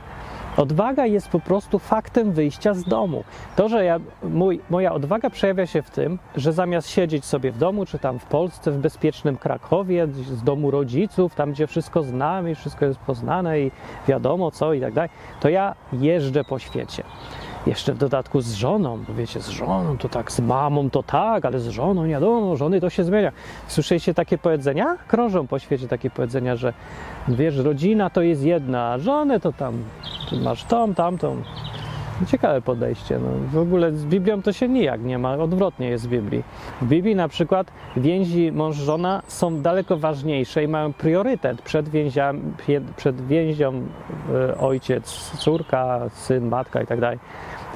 Odwaga 0.57 1.07
jest 1.07 1.29
po 1.29 1.41
prostu 1.41 1.79
faktem 1.79 2.33
wyjścia 2.33 2.75
z 2.75 2.85
domu. 2.85 3.25
To, 3.57 3.69
że 3.69 3.85
ja, 3.85 4.01
mój, 4.23 4.61
moja 4.71 4.93
odwaga 4.93 5.31
przejawia 5.31 5.67
się 5.67 5.83
w 5.83 5.91
tym, 5.91 6.19
że 6.37 6.53
zamiast 6.53 6.89
siedzieć 6.89 7.25
sobie 7.25 7.53
w 7.53 7.59
domu, 7.59 7.87
czy 7.87 7.99
tam 7.99 8.19
w 8.19 8.25
Polsce, 8.25 8.71
w 8.71 8.79
bezpiecznym 8.79 9.37
Krakowie, 9.37 10.07
z 10.07 10.43
domu 10.43 10.71
rodziców, 10.71 11.35
tam 11.35 11.53
gdzie 11.53 11.67
wszystko 11.67 12.03
znam 12.03 12.49
i 12.49 12.55
wszystko 12.55 12.85
jest 12.85 12.99
poznane 12.99 13.61
i 13.61 13.71
wiadomo 14.09 14.51
co 14.51 14.73
i 14.73 14.81
tak 14.81 14.95
dalej, 14.95 15.11
to 15.41 15.49
ja 15.49 15.75
jeżdżę 15.93 16.45
po 16.45 16.59
świecie. 16.59 17.03
Jeszcze 17.67 17.95
w 17.95 17.99
dodatku 17.99 18.41
z 18.41 18.55
żoną, 18.55 19.05
wiecie, 19.17 19.41
z 19.41 19.49
żoną 19.49 19.99
to 19.99 20.09
tak, 20.09 20.33
z 20.33 20.41
mamą 20.41 20.91
to 20.91 21.03
tak, 21.03 21.45
ale 21.45 21.61
z 21.61 21.69
żoną 21.69 22.05
nie 22.07 22.13
wiadomo, 22.13 22.57
żony 22.57 22.81
to 22.81 22.91
się 22.91 23.05
zmienia. 23.05 23.33
Słyszeliście 23.69 24.15
takie 24.15 24.39
powiedzenia? 24.39 24.97
Krążą 25.09 25.47
po 25.47 25.59
świecie 25.59 25.89
takie 25.89 26.11
powiedzenia, 26.11 26.57
że 26.57 26.73
wiesz, 27.29 27.57
rodzina 27.57 28.11
to 28.11 28.23
jest 28.23 28.43
jedna, 28.43 28.93
a 28.93 28.99
żonę 28.99 29.41
to 29.41 29.53
tam, 29.53 29.75
masz 30.43 30.65
tą, 30.65 30.95
tamtą. 30.95 31.37
Ciekawe 32.27 32.63
podejście. 32.63 33.19
No, 33.19 33.29
w 33.53 33.63
ogóle 33.63 33.93
z 33.93 34.05
Biblią 34.05 34.43
to 34.43 34.53
się 34.53 34.69
nijak 34.69 35.03
nie 35.03 35.19
ma, 35.19 35.35
odwrotnie 35.35 35.89
jest 35.89 36.07
w 36.07 36.11
Biblii. 36.11 36.43
W 36.81 36.87
Biblii 36.87 37.15
na 37.15 37.29
przykład 37.29 37.73
więzi 37.97 38.53
mąż-żona 38.53 39.23
są 39.27 39.63
daleko 39.63 39.97
ważniejsze 39.97 40.65
i 40.65 40.69
mają 40.69 40.93
priorytet 40.93 41.63
przed, 41.63 41.89
więziami, 41.89 42.41
przed 42.97 43.27
więzią 43.27 43.83
e, 44.35 44.59
ojciec, 44.59 45.31
córka, 45.39 46.01
syn, 46.13 46.49
matka 46.49 46.83
i 46.83 46.87
tak. 46.87 46.99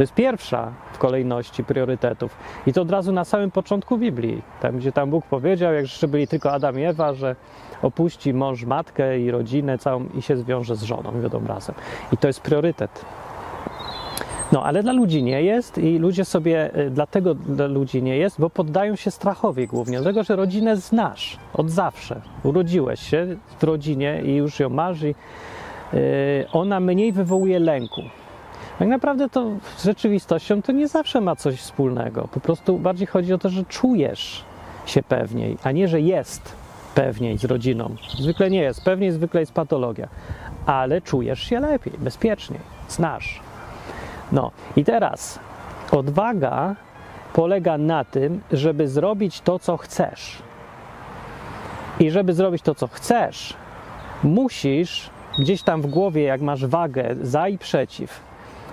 To 0.01 0.03
jest 0.03 0.15
pierwsza 0.15 0.73
w 0.93 0.99
kolejności 0.99 1.65
priorytetów. 1.65 2.37
I 2.67 2.73
to 2.73 2.83
od 2.83 2.91
razu 2.91 3.13
na 3.13 3.25
samym 3.25 3.51
początku 3.51 3.99
Biblii, 3.99 4.43
tam 4.61 4.79
gdzie 4.79 4.93
tam 4.93 5.11
Bóg 5.11 5.27
powiedział, 5.27 5.73
jak 5.73 5.83
jeszcze 5.83 6.09
byli 6.09 6.29
tylko 6.29 6.53
Adam 6.53 6.79
i 6.79 6.83
Ewa, 6.83 7.15
że 7.15 7.37
opuści 7.83 8.35
mąż 8.35 8.65
matkę 8.65 9.21
i 9.21 9.31
rodzinę 9.31 9.79
całą 9.79 10.05
i 10.19 10.23
się 10.23 10.37
zwiąże 10.37 10.77
z 10.77 10.83
żoną, 10.83 11.21
wiodą 11.21 11.47
razem. 11.47 11.75
I 12.13 12.17
to 12.17 12.27
jest 12.27 12.41
priorytet. 12.41 13.05
No, 14.53 14.65
ale 14.65 14.83
dla 14.83 14.93
ludzi 14.93 15.23
nie 15.23 15.43
jest 15.43 15.79
i 15.79 15.99
ludzie 15.99 16.25
sobie, 16.25 16.79
y, 16.79 16.91
dlatego 16.91 17.35
dla 17.35 17.67
ludzi 17.67 18.03
nie 18.03 18.17
jest, 18.17 18.41
bo 18.41 18.51
poddają 18.51 18.97
się 18.97 19.11
strachowi 19.11 19.67
głównie, 19.67 19.97
dlatego, 19.99 20.23
że 20.23 20.37
rodzinę 20.37 20.77
znasz 20.77 21.39
od 21.55 21.71
zawsze. 21.71 22.21
Urodziłeś 22.43 23.01
się 23.01 23.37
w 23.59 23.65
rodzinie 23.65 24.23
i 24.25 24.35
już 24.35 24.61
ją 24.61 24.69
masz 24.69 25.03
i 25.03 25.15
y, 25.95 26.47
ona 26.53 26.81
mniej 26.81 27.13
wywołuje 27.13 27.59
lęku. 27.59 28.03
Tak 28.81 28.89
naprawdę 28.89 29.29
to 29.29 29.51
z 29.77 29.85
rzeczywistością 29.85 30.63
to 30.63 30.73
nie 30.73 30.89
zawsze 30.89 31.21
ma 31.21 31.37
coś 31.37 31.57
wspólnego. 31.61 32.29
Po 32.33 32.41
prostu 32.41 32.79
bardziej 32.79 33.07
chodzi 33.07 33.33
o 33.33 33.39
to, 33.39 33.49
że 33.49 33.65
czujesz 33.65 34.45
się 34.87 35.03
pewniej, 35.03 35.59
a 35.63 35.73
nie, 35.73 35.89
że 35.89 36.01
jest 36.01 36.53
pewniej 36.95 37.39
z 37.39 37.45
rodziną. 37.45 37.97
Zwykle 38.19 38.51
nie 38.51 38.63
jest 38.63 38.85
pewniej, 38.85 39.13
zwykle 39.13 39.41
jest 39.41 39.53
patologia, 39.53 40.09
ale 40.67 41.01
czujesz 41.01 41.41
się 41.41 41.61
lepiej, 41.61 41.93
bezpieczniej, 41.99 42.61
znasz. 42.89 43.41
No 44.33 44.51
i 44.77 44.85
teraz 44.85 45.39
odwaga 45.91 46.77
polega 47.33 47.79
na 47.79 48.05
tym, 48.05 48.41
żeby 48.53 48.89
zrobić 48.89 49.41
to, 49.41 49.59
co 49.59 49.77
chcesz. 49.77 50.43
I 51.99 52.11
żeby 52.11 52.33
zrobić 52.33 52.63
to, 52.63 52.75
co 52.75 52.89
chcesz, 52.89 53.55
musisz 54.23 55.11
gdzieś 55.39 55.63
tam 55.63 55.83
w 55.83 55.87
głowie, 55.87 56.23
jak 56.23 56.41
masz 56.41 56.67
wagę 56.67 57.17
za 57.23 57.49
i 57.49 57.59
przeciw. 57.59 58.30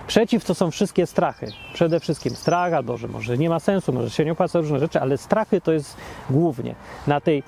Przeciw 0.07 0.45
to 0.45 0.55
są 0.55 0.71
wszystkie 0.71 1.05
strachy. 1.05 1.47
Przede 1.73 1.99
wszystkim 1.99 2.35
strach, 2.35 2.73
albo 2.73 2.97
że 2.97 3.07
może 3.07 3.37
nie 3.37 3.49
ma 3.49 3.59
sensu, 3.59 3.93
może 3.93 4.09
się 4.09 4.25
nie 4.25 4.31
opłaca 4.31 4.59
różne 4.59 4.79
rzeczy, 4.79 5.01
ale 5.01 5.17
strachy 5.17 5.61
to 5.61 5.71
jest 5.71 5.97
głównie 6.29 6.75
na 7.07 7.21
tej 7.21 7.43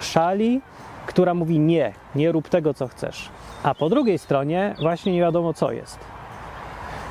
szali, 0.00 0.60
która 1.06 1.34
mówi 1.34 1.58
nie, 1.58 1.92
nie 2.14 2.32
rób 2.32 2.48
tego, 2.48 2.74
co 2.74 2.88
chcesz. 2.88 3.28
A 3.62 3.74
po 3.74 3.88
drugiej 3.88 4.18
stronie 4.18 4.74
właśnie 4.80 5.12
nie 5.12 5.20
wiadomo, 5.20 5.54
co 5.54 5.72
jest 5.72 5.98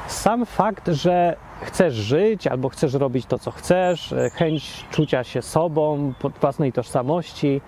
sam 0.07 0.45
fakt, 0.45 0.87
że 0.87 1.35
chcesz 1.61 1.93
żyć 1.93 2.47
albo 2.47 2.69
chcesz 2.69 2.93
robić 2.93 3.25
to, 3.25 3.39
co 3.39 3.51
chcesz, 3.51 4.13
e, 4.13 4.29
chęć 4.29 4.85
czucia 4.91 5.23
się 5.23 5.41
sobą, 5.41 6.13
własnej 6.41 6.73
tożsamości. 6.73 7.61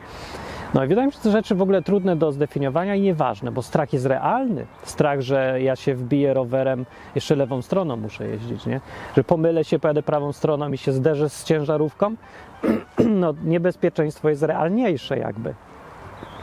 No 0.74 0.84
i 0.84 0.88
wydaje 0.88 1.08
mi 1.08 1.14
się, 1.14 1.18
że 1.18 1.24
to 1.24 1.32
rzeczy 1.32 1.56
w 1.56 1.62
ogóle 1.62 1.82
trudne 1.82 2.16
do 2.16 2.32
zdefiniowania 2.32 2.96
i 2.96 3.02
nieważne, 3.02 3.52
bo 3.52 3.62
strach 3.62 3.94
jest 3.94 4.06
realny. 4.06 4.66
Strach, 4.84 5.22
że 5.22 5.62
ja 5.62 5.76
się 5.76 5.96
wbiję 5.96 6.34
rowerem, 6.34 6.86
jeszcze 7.16 7.36
lewą 7.36 7.62
stroną 7.62 7.98
muszę 7.98 8.28
jeździć, 8.28 8.66
nie? 8.66 8.82
Że 9.18 9.24
pomylę 9.24 9.64
się, 9.64 9.80
pojadę 9.80 10.04
prawą 10.04 10.34
stroną 10.34 10.72
i 10.72 10.78
się 10.78 10.92
zderzę 10.92 11.30
z 11.30 11.44
ciężarówką. 11.44 12.16
No, 13.06 13.34
niebezpieczeństwo 13.44 14.30
jest 14.30 14.44
realniejsze 14.44 15.18
jakby. 15.18 15.54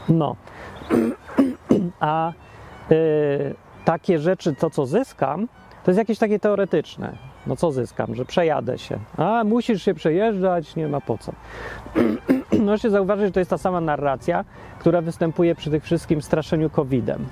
No. 0.09 0.35
A 1.99 2.31
y, 2.91 3.55
takie 3.85 4.19
rzeczy, 4.19 4.55
to 4.55 4.69
co 4.69 4.85
zyskam, 4.85 5.47
to 5.83 5.91
jest 5.91 5.97
jakieś 5.97 6.19
takie 6.19 6.39
teoretyczne. 6.39 7.32
No 7.47 7.55
co 7.55 7.71
zyskam, 7.71 8.15
że 8.15 8.25
przejadę 8.25 8.77
się. 8.77 8.99
A 9.17 9.43
musisz 9.43 9.83
się 9.83 9.93
przejeżdżać, 9.93 10.75
nie 10.75 10.87
ma 10.87 11.01
po 11.01 11.17
co. 11.17 11.31
Możecie 12.65 12.89
zauważyć, 12.89 13.25
że 13.25 13.31
to 13.31 13.39
jest 13.39 13.49
ta 13.49 13.57
sama 13.57 13.81
narracja, 13.81 14.45
która 14.79 15.01
występuje 15.01 15.55
przy 15.55 15.71
tych 15.71 15.83
wszystkim 15.83 16.21
straszeniu 16.21 16.69
COVID-em. 16.69 17.25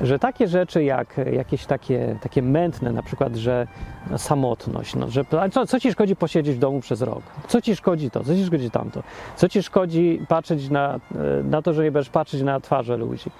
Że 0.00 0.18
takie 0.18 0.48
rzeczy 0.48 0.84
jak 0.84 1.20
jakieś 1.32 1.66
takie, 1.66 2.18
takie 2.22 2.42
mętne, 2.42 2.92
na 2.92 3.02
przykład, 3.02 3.36
że 3.36 3.66
samotność, 4.16 4.94
no, 4.94 5.08
że 5.08 5.24
co, 5.52 5.66
co 5.66 5.80
ci 5.80 5.92
szkodzi 5.92 6.16
posiedzieć 6.16 6.56
w 6.56 6.58
domu 6.58 6.80
przez 6.80 7.02
rok? 7.02 7.22
Co 7.48 7.60
ci 7.60 7.76
szkodzi 7.76 8.10
to? 8.10 8.24
Co 8.24 8.34
ci 8.34 8.44
szkodzi 8.46 8.70
tamto? 8.70 9.02
Co 9.36 9.48
ci 9.48 9.62
szkodzi 9.62 10.20
patrzeć 10.28 10.70
na, 10.70 11.00
na 11.44 11.62
to, 11.62 11.72
że 11.72 11.84
nie 11.84 11.90
będziesz 11.90 12.10
patrzeć 12.10 12.42
na 12.42 12.60
twarze 12.60 12.96
ludzi? 12.96 13.30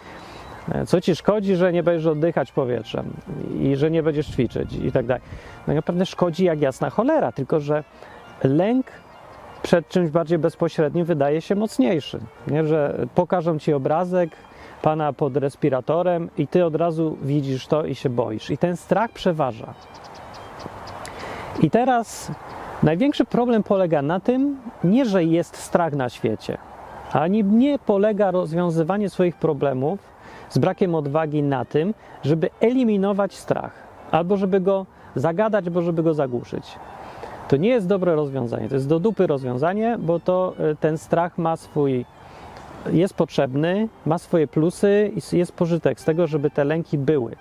Co 0.86 1.00
ci 1.00 1.16
szkodzi, 1.16 1.56
że 1.56 1.72
nie 1.72 1.82
będziesz 1.82 2.06
oddychać 2.06 2.52
powietrzem 2.52 3.12
i 3.60 3.76
że 3.76 3.90
nie 3.90 4.02
będziesz 4.02 4.26
ćwiczyć 4.26 4.72
i 4.72 4.92
tak 4.92 5.06
dalej. 5.06 5.22
No 5.66 5.74
naprawdę 5.74 6.06
szkodzi 6.06 6.44
jak 6.44 6.60
jasna 6.60 6.90
cholera, 6.90 7.32
tylko 7.32 7.60
że 7.60 7.84
lęk 8.44 8.86
przed 9.62 9.88
czymś 9.88 10.10
bardziej 10.10 10.38
bezpośrednim 10.38 11.04
wydaje 11.04 11.40
się 11.40 11.54
mocniejszy. 11.54 12.18
Nie? 12.46 12.64
Że 12.64 13.06
pokażą 13.14 13.58
ci 13.58 13.72
obrazek 13.72 14.30
pana 14.82 15.12
pod 15.12 15.36
respiratorem 15.36 16.30
i 16.38 16.46
ty 16.46 16.64
od 16.64 16.74
razu 16.74 17.18
widzisz 17.22 17.66
to 17.66 17.84
i 17.84 17.94
się 17.94 18.08
boisz. 18.08 18.50
I 18.50 18.58
ten 18.58 18.76
strach 18.76 19.10
przeważa. 19.10 19.74
I 21.62 21.70
teraz 21.70 22.32
największy 22.82 23.24
problem 23.24 23.62
polega 23.62 24.02
na 24.02 24.20
tym, 24.20 24.56
nie 24.84 25.04
że 25.04 25.24
jest 25.24 25.56
strach 25.56 25.92
na 25.92 26.08
świecie, 26.08 26.58
ani 27.12 27.44
nie 27.44 27.78
polega 27.78 28.30
rozwiązywanie 28.30 29.10
swoich 29.10 29.36
problemów 29.36 30.15
z 30.48 30.58
brakiem 30.58 30.94
odwagi 30.94 31.42
na 31.42 31.64
tym, 31.64 31.94
żeby 32.22 32.50
eliminować 32.60 33.34
strach, 33.34 33.72
albo 34.10 34.36
żeby 34.36 34.60
go 34.60 34.86
zagadać, 35.14 35.66
albo 35.66 35.82
żeby 35.82 36.02
go 36.02 36.14
zagłuszyć. 36.14 36.78
To 37.48 37.56
nie 37.56 37.68
jest 37.68 37.86
dobre 37.86 38.14
rozwiązanie, 38.14 38.68
to 38.68 38.74
jest 38.74 38.88
do 38.88 39.00
dupy 39.00 39.26
rozwiązanie, 39.26 39.96
bo 39.98 40.20
to 40.20 40.54
e, 40.58 40.76
ten 40.76 40.98
strach 40.98 41.38
ma 41.38 41.56
swój, 41.56 42.04
jest 42.92 43.14
potrzebny, 43.14 43.88
ma 44.06 44.18
swoje 44.18 44.46
plusy 44.46 45.12
i 45.16 45.36
jest 45.36 45.52
pożytek 45.52 46.00
z 46.00 46.04
tego, 46.04 46.26
żeby 46.26 46.50
te 46.50 46.64
lęki 46.64 46.98
były. 46.98 47.36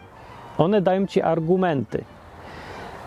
One 0.57 0.81
dają 0.81 1.07
ci 1.07 1.21
argumenty. 1.21 2.03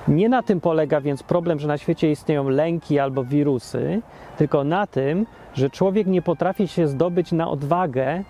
Nie 0.08 0.28
na 0.28 0.42
tym 0.42 0.60
polega 0.60 1.00
więc 1.00 1.22
problem, 1.22 1.60
że 1.60 1.68
na 1.68 1.78
świecie 1.78 2.10
istnieją 2.10 2.48
lęki 2.48 2.98
albo 2.98 3.24
wirusy, 3.24 4.02
tylko 4.36 4.64
na 4.64 4.86
tym, 4.86 5.26
że 5.54 5.70
człowiek 5.70 6.06
nie 6.06 6.22
potrafi 6.22 6.68
się 6.68 6.88
zdobyć 6.88 7.32
na 7.32 7.50
odwagę 7.50 8.24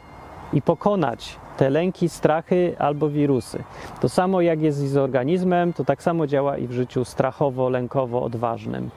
i 0.53 0.63
pokonać 0.63 1.37
te 1.57 1.71
lęki, 1.71 2.09
strachy 2.09 2.77
albo 2.79 3.09
wirusy. 3.09 3.63
To 4.01 4.09
samo 4.09 4.41
jak 4.41 4.63
jest 4.63 4.79
z 4.79 4.97
organizmem, 4.97 5.73
to 5.73 5.85
tak 5.85 6.03
samo 6.03 6.27
działa 6.27 6.59
i 6.59 6.67
w 6.67 6.73
życiu 6.73 7.03
strachowo-lękowo-odważnym. 7.03 8.89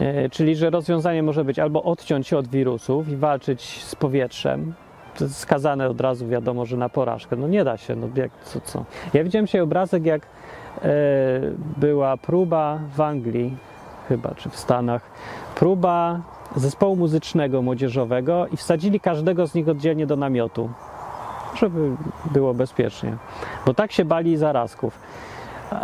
E, 0.00 0.30
czyli, 0.30 0.56
że 0.56 0.70
rozwiązanie 0.70 1.22
może 1.22 1.44
być 1.44 1.58
albo 1.58 1.82
odciąć 1.82 2.28
się 2.28 2.38
od 2.38 2.48
wirusów 2.48 3.08
i 3.08 3.16
walczyć 3.16 3.84
z 3.84 3.94
powietrzem. 3.94 4.74
Skazane 5.28 5.88
od 5.88 6.00
razu, 6.00 6.28
wiadomo, 6.28 6.66
że 6.66 6.76
na 6.76 6.88
porażkę. 6.88 7.36
No 7.36 7.48
nie 7.48 7.64
da 7.64 7.76
się, 7.76 7.96
no 7.96 8.08
jak, 8.14 8.30
co, 8.44 8.60
co. 8.60 8.84
Ja 9.14 9.24
widziałem 9.24 9.46
dzisiaj 9.46 9.60
obrazek, 9.60 10.06
jak 10.06 10.22
e, 10.22 10.88
była 11.76 12.16
próba 12.16 12.78
w 12.96 13.00
Anglii, 13.00 13.56
chyba, 14.08 14.34
czy 14.34 14.50
w 14.50 14.56
Stanach, 14.56 15.02
próba 15.54 16.20
zespołu 16.56 16.96
muzycznego 16.96 17.62
młodzieżowego 17.62 18.46
i 18.52 18.56
wsadzili 18.56 19.00
każdego 19.00 19.46
z 19.46 19.54
nich 19.54 19.68
oddzielnie 19.68 20.06
do 20.06 20.16
namiotu 20.16 20.70
żeby 21.56 21.96
było 22.30 22.54
bezpiecznie. 22.54 23.16
Bo 23.66 23.74
tak 23.74 23.92
się 23.92 24.04
bali 24.04 24.36
zarazków. 24.36 24.98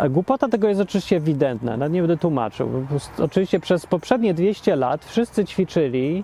Głupota 0.09 0.49
tego 0.49 0.67
jest 0.67 0.81
oczywiście 0.81 1.15
ewidentna, 1.15 1.77
nawet 1.77 1.93
nie 1.93 2.01
będę 2.01 2.17
tłumaczył. 2.17 2.69
Oczywiście 3.19 3.59
przez 3.59 3.85
poprzednie 3.85 4.33
200 4.33 4.75
lat 4.75 5.05
wszyscy 5.05 5.45
ćwiczyli 5.45 6.23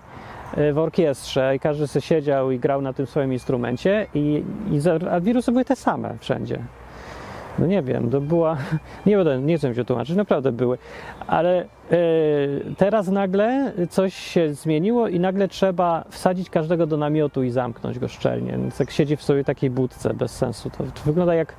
e, 0.56 0.72
w 0.72 0.78
orkiestrze 0.78 1.56
i 1.56 1.60
każdy 1.60 1.86
sobie 1.86 2.02
siedział 2.02 2.50
i 2.50 2.58
grał 2.58 2.82
na 2.82 2.92
tym 2.92 3.06
swoim 3.06 3.32
instrumencie 3.32 4.06
i, 4.14 4.44
i 4.70 4.80
wirusy 5.20 5.52
były 5.52 5.64
te 5.64 5.76
same 5.76 6.18
wszędzie. 6.20 6.58
No 7.58 7.66
nie 7.66 7.82
wiem, 7.82 8.10
to 8.10 8.20
była. 8.20 8.56
Nie 9.06 9.16
będę, 9.16 9.38
nie 9.38 9.58
chcę 9.58 9.74
się 9.74 9.84
tłumaczyć, 9.84 10.16
naprawdę 10.16 10.52
były. 10.52 10.78
Ale 11.26 11.60
e, 11.60 11.66
teraz 12.76 13.08
nagle 13.08 13.72
coś 13.90 14.14
się 14.14 14.54
zmieniło 14.54 15.08
i 15.08 15.20
nagle 15.20 15.48
trzeba 15.48 16.04
wsadzić 16.08 16.50
każdego 16.50 16.86
do 16.86 16.96
namiotu 16.96 17.42
i 17.42 17.50
zamknąć 17.50 17.98
go 17.98 18.08
szczelnie. 18.08 18.52
Więc 18.52 18.80
jak 18.80 18.90
siedzi 18.90 19.16
w 19.16 19.22
sobie 19.22 19.44
takiej 19.44 19.70
budce 19.70 20.14
bez 20.14 20.36
sensu, 20.36 20.70
to, 20.70 20.84
to 20.84 21.02
wygląda 21.04 21.34
jak 21.34 21.54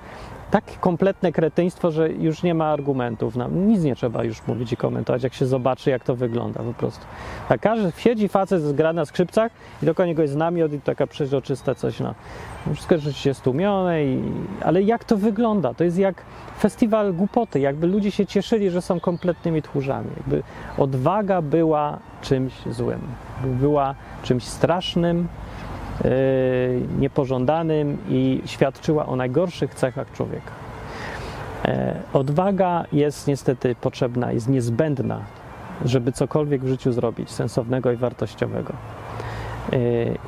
tak 0.52 0.80
kompletne 0.80 1.32
kretyństwo, 1.32 1.92
że 1.92 2.10
już 2.10 2.44
nie 2.44 2.54
ma 2.54 2.66
argumentów. 2.66 3.34
Nic 3.52 3.84
nie 3.84 3.96
trzeba 3.96 4.24
już 4.24 4.48
mówić 4.48 4.74
i 4.74 4.78
komentować, 4.78 5.24
jak 5.24 5.34
się 5.34 5.46
zobaczy, 5.46 5.90
jak 5.90 6.04
to 6.04 6.16
wygląda 6.16 6.60
po 6.64 6.74
prostu. 6.74 7.06
A 7.50 7.58
każdy 7.58 7.92
siedzi 7.98 8.30
facet 8.30 8.76
gra 8.76 8.94
na 8.94 9.06
skrzypcach 9.06 9.52
i 9.84 9.86
do 9.86 10.06
niego 10.06 10.22
jest 10.22 10.36
namiot 10.36 10.74
i 10.74 10.82
taka 10.82 11.08
przeźroczysta 11.08 11.76
coś, 11.76 12.00
no. 12.00 12.14
Wszystko 12.74 12.98
rzeczywiście 12.98 13.34
stłumione, 13.34 14.06
i... 14.06 14.22
ale 14.64 14.82
jak 14.82 15.04
to 15.04 15.18
wygląda? 15.18 15.74
To 15.74 15.84
jest 15.84 15.98
jak 15.98 16.24
festiwal 16.60 17.14
głupoty, 17.14 17.60
jakby 17.60 17.88
ludzie 17.88 18.12
się 18.12 18.26
cieszyli, 18.26 18.70
że 18.70 18.82
są 18.82 19.00
kompletnymi 19.00 19.62
tchórzami. 19.62 20.10
Jakby 20.18 20.44
odwaga 20.78 21.42
była 21.42 22.00
czymś 22.22 22.54
złym, 22.66 23.02
była 23.44 23.96
czymś 24.24 24.44
strasznym, 24.44 25.28
niepożądanym 27.00 27.98
i 28.10 28.42
świadczyła 28.46 29.06
o 29.06 29.16
najgorszych 29.16 29.76
cechach 29.76 30.12
człowieka. 30.12 30.52
E, 31.66 31.96
odwaga 32.14 32.86
jest 32.94 33.28
niestety 33.28 33.76
potrzebna, 33.76 34.32
jest 34.32 34.50
niezbędna, 34.50 35.20
żeby 35.86 36.12
cokolwiek 36.12 36.62
w 36.62 36.68
życiu 36.68 36.92
zrobić 36.92 37.32
sensownego 37.32 37.92
i 37.92 37.96
wartościowego. 37.96 38.74
E, 39.74 39.78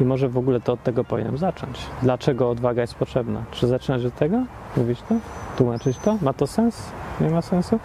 I 0.02 0.06
może 0.06 0.30
w 0.30 0.38
ogóle 0.38 0.62
to 0.62 0.74
od 0.74 0.84
tego 0.84 1.04
powinienem 1.04 1.38
zacząć. 1.38 1.80
Dlaczego 2.02 2.50
odwaga 2.50 2.82
jest 2.82 2.96
potrzebna? 2.96 3.44
Czy 3.52 3.68
zaczynać 3.68 4.06
od 4.06 4.16
tego? 4.16 4.44
Mówić 4.78 5.02
to? 5.10 5.16
Tłumaczyć 5.58 5.98
to? 5.98 6.18
Ma 6.22 6.34
to 6.34 6.48
sens? 6.48 6.92
Nie 7.22 7.30
ma 7.30 7.42
sensu? 7.42 7.80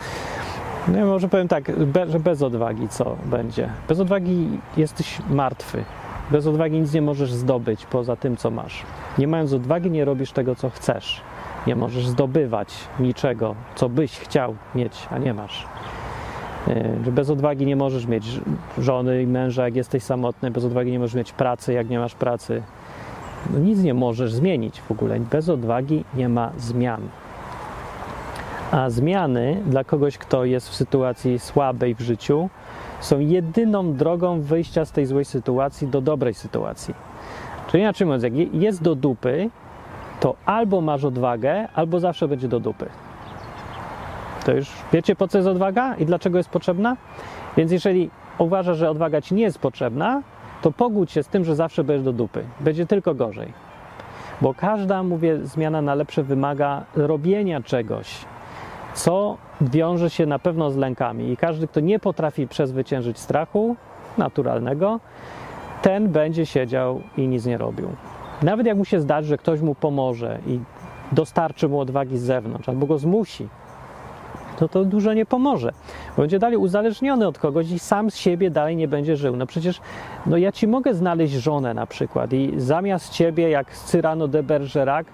No 0.88 1.06
może 1.06 1.28
powiem 1.28 1.48
tak, 1.48 1.72
że 2.08 2.20
bez 2.20 2.42
odwagi 2.42 2.88
co 2.88 3.16
będzie? 3.24 3.68
Bez 3.88 4.00
odwagi 4.00 4.48
jesteś 4.76 5.18
martwy. 5.30 5.84
Bez 6.30 6.46
odwagi 6.46 6.80
nic 6.80 6.92
nie 6.92 7.02
możesz 7.02 7.32
zdobyć 7.32 7.86
poza 7.86 8.16
tym, 8.16 8.36
co 8.36 8.50
masz. 8.50 8.82
Nie 9.18 9.28
mając 9.28 9.52
odwagi, 9.52 9.90
nie 9.90 10.04
robisz 10.04 10.32
tego, 10.32 10.54
co 10.54 10.70
chcesz. 10.70 11.20
Nie 11.66 11.76
możesz 11.76 12.06
zdobywać 12.06 12.74
niczego, 13.00 13.54
co 13.74 13.88
byś 13.88 14.18
chciał 14.18 14.56
mieć, 14.74 15.08
a 15.10 15.18
nie 15.18 15.34
masz. 15.34 15.66
Że 17.04 17.12
bez 17.12 17.30
odwagi 17.30 17.66
nie 17.66 17.76
możesz 17.76 18.06
mieć 18.06 18.40
żony 18.78 19.22
i 19.22 19.26
męża, 19.26 19.64
jak 19.64 19.76
jesteś 19.76 20.02
samotny, 20.02 20.50
bez 20.50 20.64
odwagi 20.64 20.92
nie 20.92 20.98
możesz 20.98 21.14
mieć 21.14 21.32
pracy, 21.32 21.72
jak 21.72 21.88
nie 21.88 21.98
masz 21.98 22.14
pracy. 22.14 22.62
No 23.50 23.58
nic 23.58 23.82
nie 23.82 23.94
możesz 23.94 24.32
zmienić 24.32 24.80
w 24.80 24.90
ogóle. 24.90 25.20
Bez 25.20 25.48
odwagi 25.48 26.04
nie 26.14 26.28
ma 26.28 26.50
zmian. 26.58 27.00
A 28.70 28.90
zmiany 28.90 29.62
dla 29.66 29.84
kogoś, 29.84 30.18
kto 30.18 30.44
jest 30.44 30.68
w 30.68 30.74
sytuacji 30.74 31.38
słabej 31.38 31.94
w 31.94 32.00
życiu, 32.00 32.48
są 33.00 33.18
jedyną 33.18 33.94
drogą 33.94 34.40
wyjścia 34.40 34.84
z 34.84 34.92
tej 34.92 35.06
złej 35.06 35.24
sytuacji 35.24 35.88
do 35.88 36.00
dobrej 36.00 36.34
sytuacji. 36.34 36.94
Czyli 37.70 37.82
inaczej 37.82 38.06
mówiąc, 38.06 38.22
jak 38.22 38.32
jest 38.54 38.82
do 38.82 38.94
dupy, 38.94 39.50
to 40.20 40.34
albo 40.46 40.80
masz 40.80 41.04
odwagę, 41.04 41.68
albo 41.74 42.00
zawsze 42.00 42.28
będzie 42.28 42.48
do 42.48 42.60
dupy. 42.60 42.86
To 44.44 44.52
już 44.52 44.72
wiecie, 44.92 45.16
po 45.16 45.28
co 45.28 45.38
jest 45.38 45.48
odwaga 45.48 45.94
i 45.96 46.06
dlaczego 46.06 46.38
jest 46.38 46.50
potrzebna? 46.50 46.96
Więc 47.56 47.72
jeżeli 47.72 48.10
uważasz, 48.38 48.78
że 48.78 48.90
odwaga 48.90 49.20
ci 49.20 49.34
nie 49.34 49.42
jest 49.42 49.58
potrzebna, 49.58 50.22
to 50.62 50.72
pogódź 50.72 51.12
się 51.12 51.22
z 51.22 51.28
tym, 51.28 51.44
że 51.44 51.56
zawsze 51.56 51.84
będziesz 51.84 52.04
do 52.04 52.12
dupy. 52.12 52.44
Będzie 52.60 52.86
tylko 52.86 53.14
gorzej. 53.14 53.52
Bo 54.40 54.54
każda, 54.54 55.02
mówię, 55.02 55.38
zmiana 55.42 55.82
na 55.82 55.94
lepsze 55.94 56.22
wymaga 56.22 56.84
robienia 56.96 57.62
czegoś, 57.62 58.24
co 58.98 59.36
wiąże 59.60 60.10
się 60.10 60.26
na 60.26 60.38
pewno 60.38 60.70
z 60.70 60.76
lękami. 60.76 61.30
I 61.30 61.36
każdy, 61.36 61.68
kto 61.68 61.80
nie 61.80 61.98
potrafi 61.98 62.48
przezwyciężyć 62.48 63.18
strachu 63.18 63.76
naturalnego, 64.18 65.00
ten 65.82 66.08
będzie 66.08 66.46
siedział 66.46 67.00
i 67.16 67.28
nic 67.28 67.46
nie 67.46 67.58
robił. 67.58 67.88
Nawet 68.42 68.66
jak 68.66 68.76
mu 68.76 68.84
się 68.84 69.00
zdarzy, 69.00 69.28
że 69.28 69.38
ktoś 69.38 69.60
mu 69.60 69.74
pomoże 69.74 70.38
i 70.46 70.60
dostarczy 71.12 71.68
mu 71.68 71.80
odwagi 71.80 72.18
z 72.18 72.22
zewnątrz, 72.22 72.68
albo 72.68 72.86
go 72.86 72.98
zmusi, 72.98 73.48
to 74.58 74.68
to 74.68 74.84
dużo 74.84 75.12
nie 75.12 75.26
pomoże. 75.26 75.72
Będzie 76.16 76.38
dalej 76.38 76.56
uzależniony 76.56 77.26
od 77.26 77.38
kogoś 77.38 77.70
i 77.70 77.78
sam 77.78 78.10
z 78.10 78.16
siebie 78.16 78.50
dalej 78.50 78.76
nie 78.76 78.88
będzie 78.88 79.16
żył. 79.16 79.36
No 79.36 79.46
przecież 79.46 79.80
no 80.26 80.36
ja 80.36 80.52
ci 80.52 80.66
mogę 80.66 80.94
znaleźć 80.94 81.34
żonę 81.34 81.74
na 81.74 81.86
przykład 81.86 82.32
i 82.32 82.52
zamiast 82.56 83.12
ciebie, 83.12 83.50
jak 83.50 83.72
Cyrano 83.72 84.28
de 84.28 84.42
Bergerac, 84.42 85.06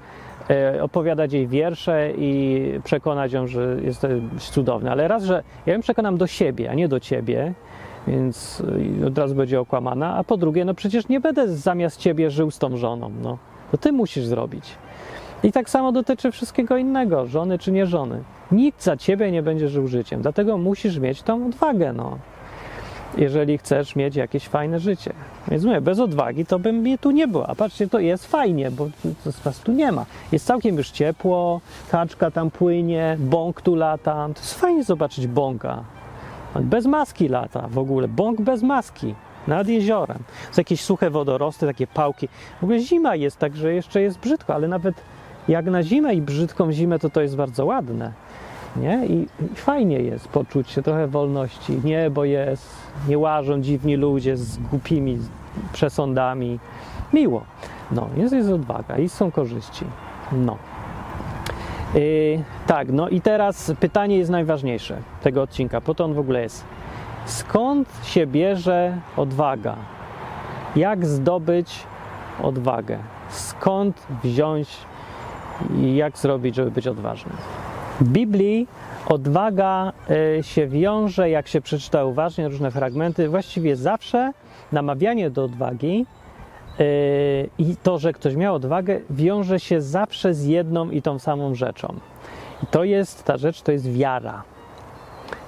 opowiadać 0.83 1.33
jej 1.33 1.49
wiersze 1.49 2.11
i 2.17 2.63
przekonać 2.85 3.33
ją, 3.33 3.47
że 3.47 3.77
jest 3.83 4.07
cudowny. 4.39 4.91
Ale 4.91 5.09
raz, 5.09 5.25
że 5.25 5.43
ja 5.67 5.75
ją 5.75 5.81
przekonam 5.81 6.17
do 6.17 6.27
siebie, 6.27 6.71
a 6.71 6.75
nie 6.75 6.89
do 6.89 7.01
ciebie, 7.01 7.55
więc 8.07 8.63
od 9.07 9.19
razu 9.19 9.35
będzie 9.35 9.61
okłamana. 9.61 10.17
A 10.17 10.25
po 10.25 10.37
drugie, 10.37 10.65
no 10.65 10.75
przecież 10.75 11.09
nie 11.09 11.21
będę 11.21 11.49
zamiast 11.49 12.01
ciebie 12.01 12.31
żył 12.31 12.51
z 12.51 12.59
tą 12.59 12.77
żoną. 12.77 13.11
No. 13.23 13.39
To 13.71 13.79
ty 13.79 13.93
musisz 13.93 14.25
zrobić. 14.25 14.71
I 15.43 15.53
tak 15.53 15.71
samo 15.71 15.93
dotyczy 15.93 16.31
wszystkiego 16.31 16.77
innego, 16.77 17.27
żony 17.27 17.59
czy 17.59 17.73
nie 17.73 17.87
żony. 17.87 18.23
Nikt 18.53 18.83
za 18.83 18.97
ciebie 18.97 19.31
nie 19.31 19.43
będzie 19.43 19.69
żył 19.69 19.87
życiem, 19.87 20.23
dlatego 20.23 20.59
musisz 20.59 20.99
mieć 20.99 21.23
tą 21.23 21.47
odwagę, 21.47 21.93
no. 21.93 22.19
Jeżeli 23.17 23.59
chcesz 23.59 23.97
mieć 23.97 24.17
jakieś 24.17 24.49
fajne 24.49 24.81
życie. 24.81 25.13
Więc 25.49 25.65
mówię, 25.65 25.81
bez 25.81 26.01
odwagi 26.01 26.47
to 26.47 26.59
bym 26.59 26.77
mnie 26.77 26.99
tu 26.99 27.11
nie 27.11 27.29
było. 27.29 27.49
A 27.49 27.55
patrzcie, 27.55 27.89
to 27.89 27.99
jest 27.99 28.27
fajnie, 28.27 28.71
bo 28.71 28.89
was 29.45 29.59
tu 29.59 29.73
nie 29.73 29.93
ma. 29.93 30.07
Jest 30.33 30.47
całkiem 30.47 30.77
już 30.77 30.91
ciepło, 30.91 31.61
kaczka 31.91 32.31
tam 32.31 32.51
płynie, 32.51 33.17
bąk 33.21 33.63
tu 33.63 33.75
lata. 33.75 34.29
To 34.35 34.41
jest 34.41 34.55
fajnie 34.55 34.85
zobaczyć 34.85 35.27
bąka. 35.27 35.85
Bez 36.61 36.87
maski 36.87 37.29
lata 37.29 37.69
w 37.69 37.79
ogóle. 37.79 38.09
Bąk 38.09 38.41
bez 38.41 38.63
maski 38.63 39.15
nad 39.47 39.69
jeziorem. 39.69 40.19
Są 40.53 40.61
jakieś 40.61 40.81
suche 40.81 41.11
wodorosty, 41.11 41.67
takie 41.67 41.87
pałki. 41.87 42.29
W 42.61 42.65
ogóle 42.65 42.79
zima 42.79 43.17
jest, 43.17 43.39
także 43.39 43.75
jeszcze 43.75 44.03
jest 44.03 44.19
brzydko, 44.19 44.55
ale 44.55 44.69
nawet 44.69 44.95
jak 45.49 45.67
na 45.67 45.83
zimę 45.83 46.15
i 46.15 46.23
brzydką 46.23 46.73
zimę, 46.73 46.99
to 46.99 47.11
to 47.11 47.21
jest 47.21 47.37
bardzo 47.37 47.65
ładne. 47.65 48.13
Nie? 48.77 49.07
I, 49.07 49.23
I, 49.23 49.55
fajnie 49.55 49.99
jest 49.99 50.29
poczuć 50.29 50.71
się 50.71 50.83
trochę 50.83 51.07
wolności. 51.07 51.81
Niebo 51.85 52.25
jest, 52.25 52.71
nie 53.09 53.19
łażą 53.19 53.61
dziwni 53.61 53.97
ludzie 53.97 54.37
z 54.37 54.59
głupimi 54.59 55.19
przesądami. 55.73 56.59
Miło. 57.13 57.45
No, 57.91 58.09
jest, 58.17 58.35
jest 58.35 58.51
odwaga 58.51 58.99
i 58.99 59.09
są 59.09 59.31
korzyści. 59.31 59.85
No. 60.33 60.57
Yy, 61.95 62.45
tak, 62.67 62.93
no 62.93 63.09
i 63.09 63.21
teraz 63.21 63.73
pytanie 63.81 64.19
jest 64.19 64.31
najważniejsze 64.31 64.97
tego 65.23 65.43
odcinka, 65.43 65.81
po 65.81 65.95
to 65.95 66.05
on 66.05 66.15
w 66.15 66.19
ogóle 66.19 66.43
jest. 66.43 66.65
Skąd 67.27 67.89
się 68.03 68.27
bierze 68.27 68.99
odwaga? 69.17 69.77
Jak 70.77 71.07
zdobyć 71.07 71.87
odwagę? 72.43 72.99
Skąd 73.29 74.07
wziąć 74.23 74.77
i 75.77 75.97
jak 75.97 76.19
zrobić, 76.19 76.55
żeby 76.55 76.71
być 76.71 76.87
odważnym? 76.87 77.37
W 78.01 78.09
Biblii 78.09 78.69
odwaga 79.07 79.93
y, 80.39 80.43
się 80.43 80.67
wiąże, 80.67 81.31
jak 81.31 81.49
się 81.49 81.61
przeczyta 81.61 82.05
uważnie 82.05 82.49
różne 82.49 82.71
fragmenty, 82.71 83.29
właściwie 83.29 83.77
zawsze 83.77 84.33
namawianie 84.73 85.31
do 85.31 85.45
odwagi 85.45 86.07
y, 86.81 86.85
i 87.59 87.77
to, 87.83 87.99
że 87.99 88.13
ktoś 88.13 88.37
miał 88.37 88.55
odwagę, 88.55 89.01
wiąże 89.11 89.61
się 89.61 89.81
zawsze 89.81 90.35
z 90.35 90.45
jedną 90.45 90.91
i 90.91 91.03
tą 91.03 91.19
samą 91.19 91.55
rzeczą. 91.55 91.95
I 92.63 92.67
to 92.67 92.85
jest 92.85 93.25
ta 93.25 93.37
rzecz, 93.37 93.63
to 93.63 93.73
jest 93.73 93.93
wiara. 93.93 94.43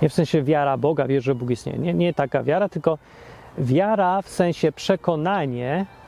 Nie 0.03 0.09
w 0.09 0.13
sensie 0.13 0.43
wiara 0.43 0.77
Boga, 0.77 1.07
wiesz, 1.07 1.25
że 1.25 1.35
Bóg 1.35 1.51
istnieje. 1.51 1.79
Nie, 1.79 1.95
nie 1.95 2.15
taka 2.15 2.43
wiara, 2.43 2.69
tylko 2.69 2.99
wiara 3.59 4.23
w 4.23 4.29
sensie 4.29 4.73
przekonanie, 4.73 5.87
e, 5.91 6.06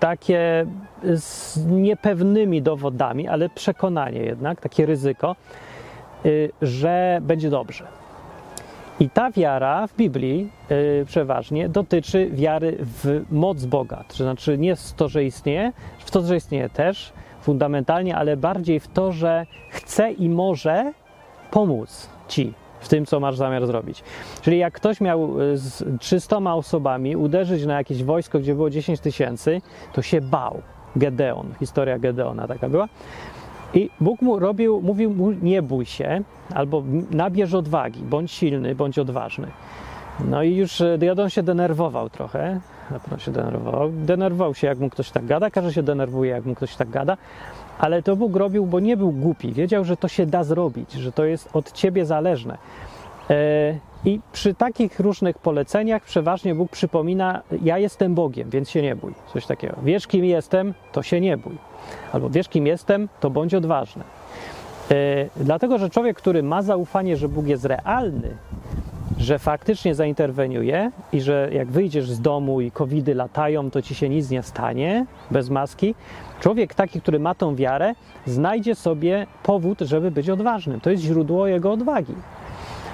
takie 0.00 0.66
z 1.14 1.56
niepewnymi 1.66 2.62
dowodami, 2.62 3.28
ale 3.28 3.48
przekonanie 3.48 4.20
jednak, 4.20 4.60
takie 4.60 4.86
ryzyko, 4.86 5.36
y, 6.26 6.52
że 6.62 7.18
będzie 7.22 7.50
dobrze. 7.50 7.84
I 9.00 9.10
ta 9.10 9.30
wiara 9.30 9.86
w 9.86 9.96
Biblii 9.96 10.50
y, 10.70 11.04
przeważnie 11.06 11.68
dotyczy 11.68 12.30
wiary 12.30 12.76
w 12.80 13.24
moc 13.30 13.64
Boga. 13.64 14.04
To 14.08 14.16
znaczy 14.16 14.58
nie 14.58 14.76
w 14.76 14.92
to, 14.92 15.08
że 15.08 15.24
istnieje, 15.24 15.72
w 15.98 16.10
to, 16.10 16.22
że 16.22 16.36
istnieje 16.36 16.68
też 16.68 17.12
fundamentalnie, 17.40 18.16
ale 18.16 18.36
bardziej 18.36 18.80
w 18.80 18.88
to, 18.88 19.12
że 19.12 19.46
chce 19.70 20.12
i 20.12 20.28
może 20.28 20.92
pomóc 21.50 22.08
ci 22.28 22.54
w 22.82 22.88
tym, 22.88 23.06
co 23.06 23.20
masz 23.20 23.36
zamiar 23.36 23.66
zrobić. 23.66 24.04
Czyli 24.42 24.58
jak 24.58 24.74
ktoś 24.74 25.00
miał 25.00 25.40
y, 25.40 25.58
z 25.58 25.84
300 26.00 26.36
osobami 26.36 27.16
uderzyć 27.16 27.66
na 27.66 27.74
jakieś 27.74 28.04
wojsko, 28.04 28.38
gdzie 28.38 28.54
było 28.54 28.70
10 28.70 29.00
tysięcy, 29.00 29.60
to 29.92 30.02
się 30.02 30.20
bał. 30.20 30.62
Gedeon, 30.96 31.54
historia 31.58 31.98
Gedeona 31.98 32.48
taka 32.48 32.68
była. 32.68 32.88
I 33.74 33.90
Bóg 34.00 34.22
mu 34.22 34.38
robił, 34.38 34.80
mówił 34.82 35.10
mu, 35.10 35.32
nie 35.32 35.62
bój 35.62 35.86
się, 35.86 36.22
albo 36.54 36.82
nabierz 37.10 37.54
odwagi, 37.54 38.00
bądź 38.02 38.32
silny, 38.32 38.74
bądź 38.74 38.98
odważny. 38.98 39.46
No 40.24 40.42
i 40.42 40.56
już 40.56 40.80
y, 40.80 40.98
Gedeon 40.98 41.30
się 41.30 41.42
denerwował 41.42 42.10
trochę, 42.10 42.60
na 42.90 43.00
pewno 43.00 43.18
się 43.18 43.30
denerwował. 43.30 43.90
Denerwował 43.92 44.54
się, 44.54 44.66
jak 44.66 44.78
mu 44.78 44.90
ktoś 44.90 45.10
tak 45.10 45.26
gada, 45.26 45.50
każdy 45.50 45.72
się 45.72 45.82
denerwuje, 45.82 46.30
jak 46.30 46.44
mu 46.44 46.54
ktoś 46.54 46.76
tak 46.76 46.90
gada, 46.90 47.16
ale 47.78 48.02
to 48.02 48.16
Bóg 48.16 48.36
robił, 48.36 48.66
bo 48.66 48.80
nie 48.80 48.96
był 48.96 49.12
głupi. 49.12 49.52
Wiedział, 49.52 49.84
że 49.84 49.96
to 49.96 50.08
się 50.08 50.26
da 50.26 50.44
zrobić, 50.44 50.92
że 50.92 51.12
to 51.12 51.24
jest 51.24 51.48
od 51.52 51.72
ciebie 51.72 52.06
zależne. 52.06 52.58
E, 53.30 53.78
I 54.04 54.20
przy 54.32 54.54
takich 54.54 55.00
różnych 55.00 55.38
poleceniach 55.38 56.02
przeważnie 56.02 56.54
Bóg 56.54 56.70
przypomina: 56.70 57.42
Ja 57.62 57.78
jestem 57.78 58.14
Bogiem, 58.14 58.50
więc 58.50 58.70
się 58.70 58.82
nie 58.82 58.96
bój. 58.96 59.14
Coś 59.32 59.46
takiego. 59.46 59.76
Wiesz, 59.82 60.06
kim 60.06 60.24
jestem, 60.24 60.74
to 60.92 61.02
się 61.02 61.20
nie 61.20 61.36
bój. 61.36 61.56
Albo 62.12 62.30
wiesz, 62.30 62.48
kim 62.48 62.66
jestem, 62.66 63.08
to 63.20 63.30
bądź 63.30 63.54
odważny. 63.54 64.04
E, 64.90 64.94
dlatego, 65.36 65.78
że 65.78 65.90
człowiek, 65.90 66.16
który 66.16 66.42
ma 66.42 66.62
zaufanie, 66.62 67.16
że 67.16 67.28
Bóg 67.28 67.46
jest 67.46 67.64
realny, 67.64 68.36
że 69.22 69.38
faktycznie 69.38 69.94
zainterweniuje 69.94 70.90
i 71.12 71.20
że 71.20 71.48
jak 71.52 71.70
wyjdziesz 71.70 72.10
z 72.10 72.20
domu 72.20 72.60
i 72.60 72.70
covidy 72.70 73.14
latają, 73.14 73.70
to 73.70 73.82
ci 73.82 73.94
się 73.94 74.08
nic 74.08 74.30
nie 74.30 74.42
stanie 74.42 75.06
bez 75.30 75.50
maski. 75.50 75.94
Człowiek 76.40 76.74
taki, 76.74 77.00
który 77.00 77.18
ma 77.18 77.34
tą 77.34 77.56
wiarę, 77.56 77.94
znajdzie 78.26 78.74
sobie 78.74 79.26
powód, 79.42 79.80
żeby 79.80 80.10
być 80.10 80.30
odważnym. 80.30 80.80
To 80.80 80.90
jest 80.90 81.02
źródło 81.02 81.46
jego 81.46 81.72
odwagi. 81.72 82.14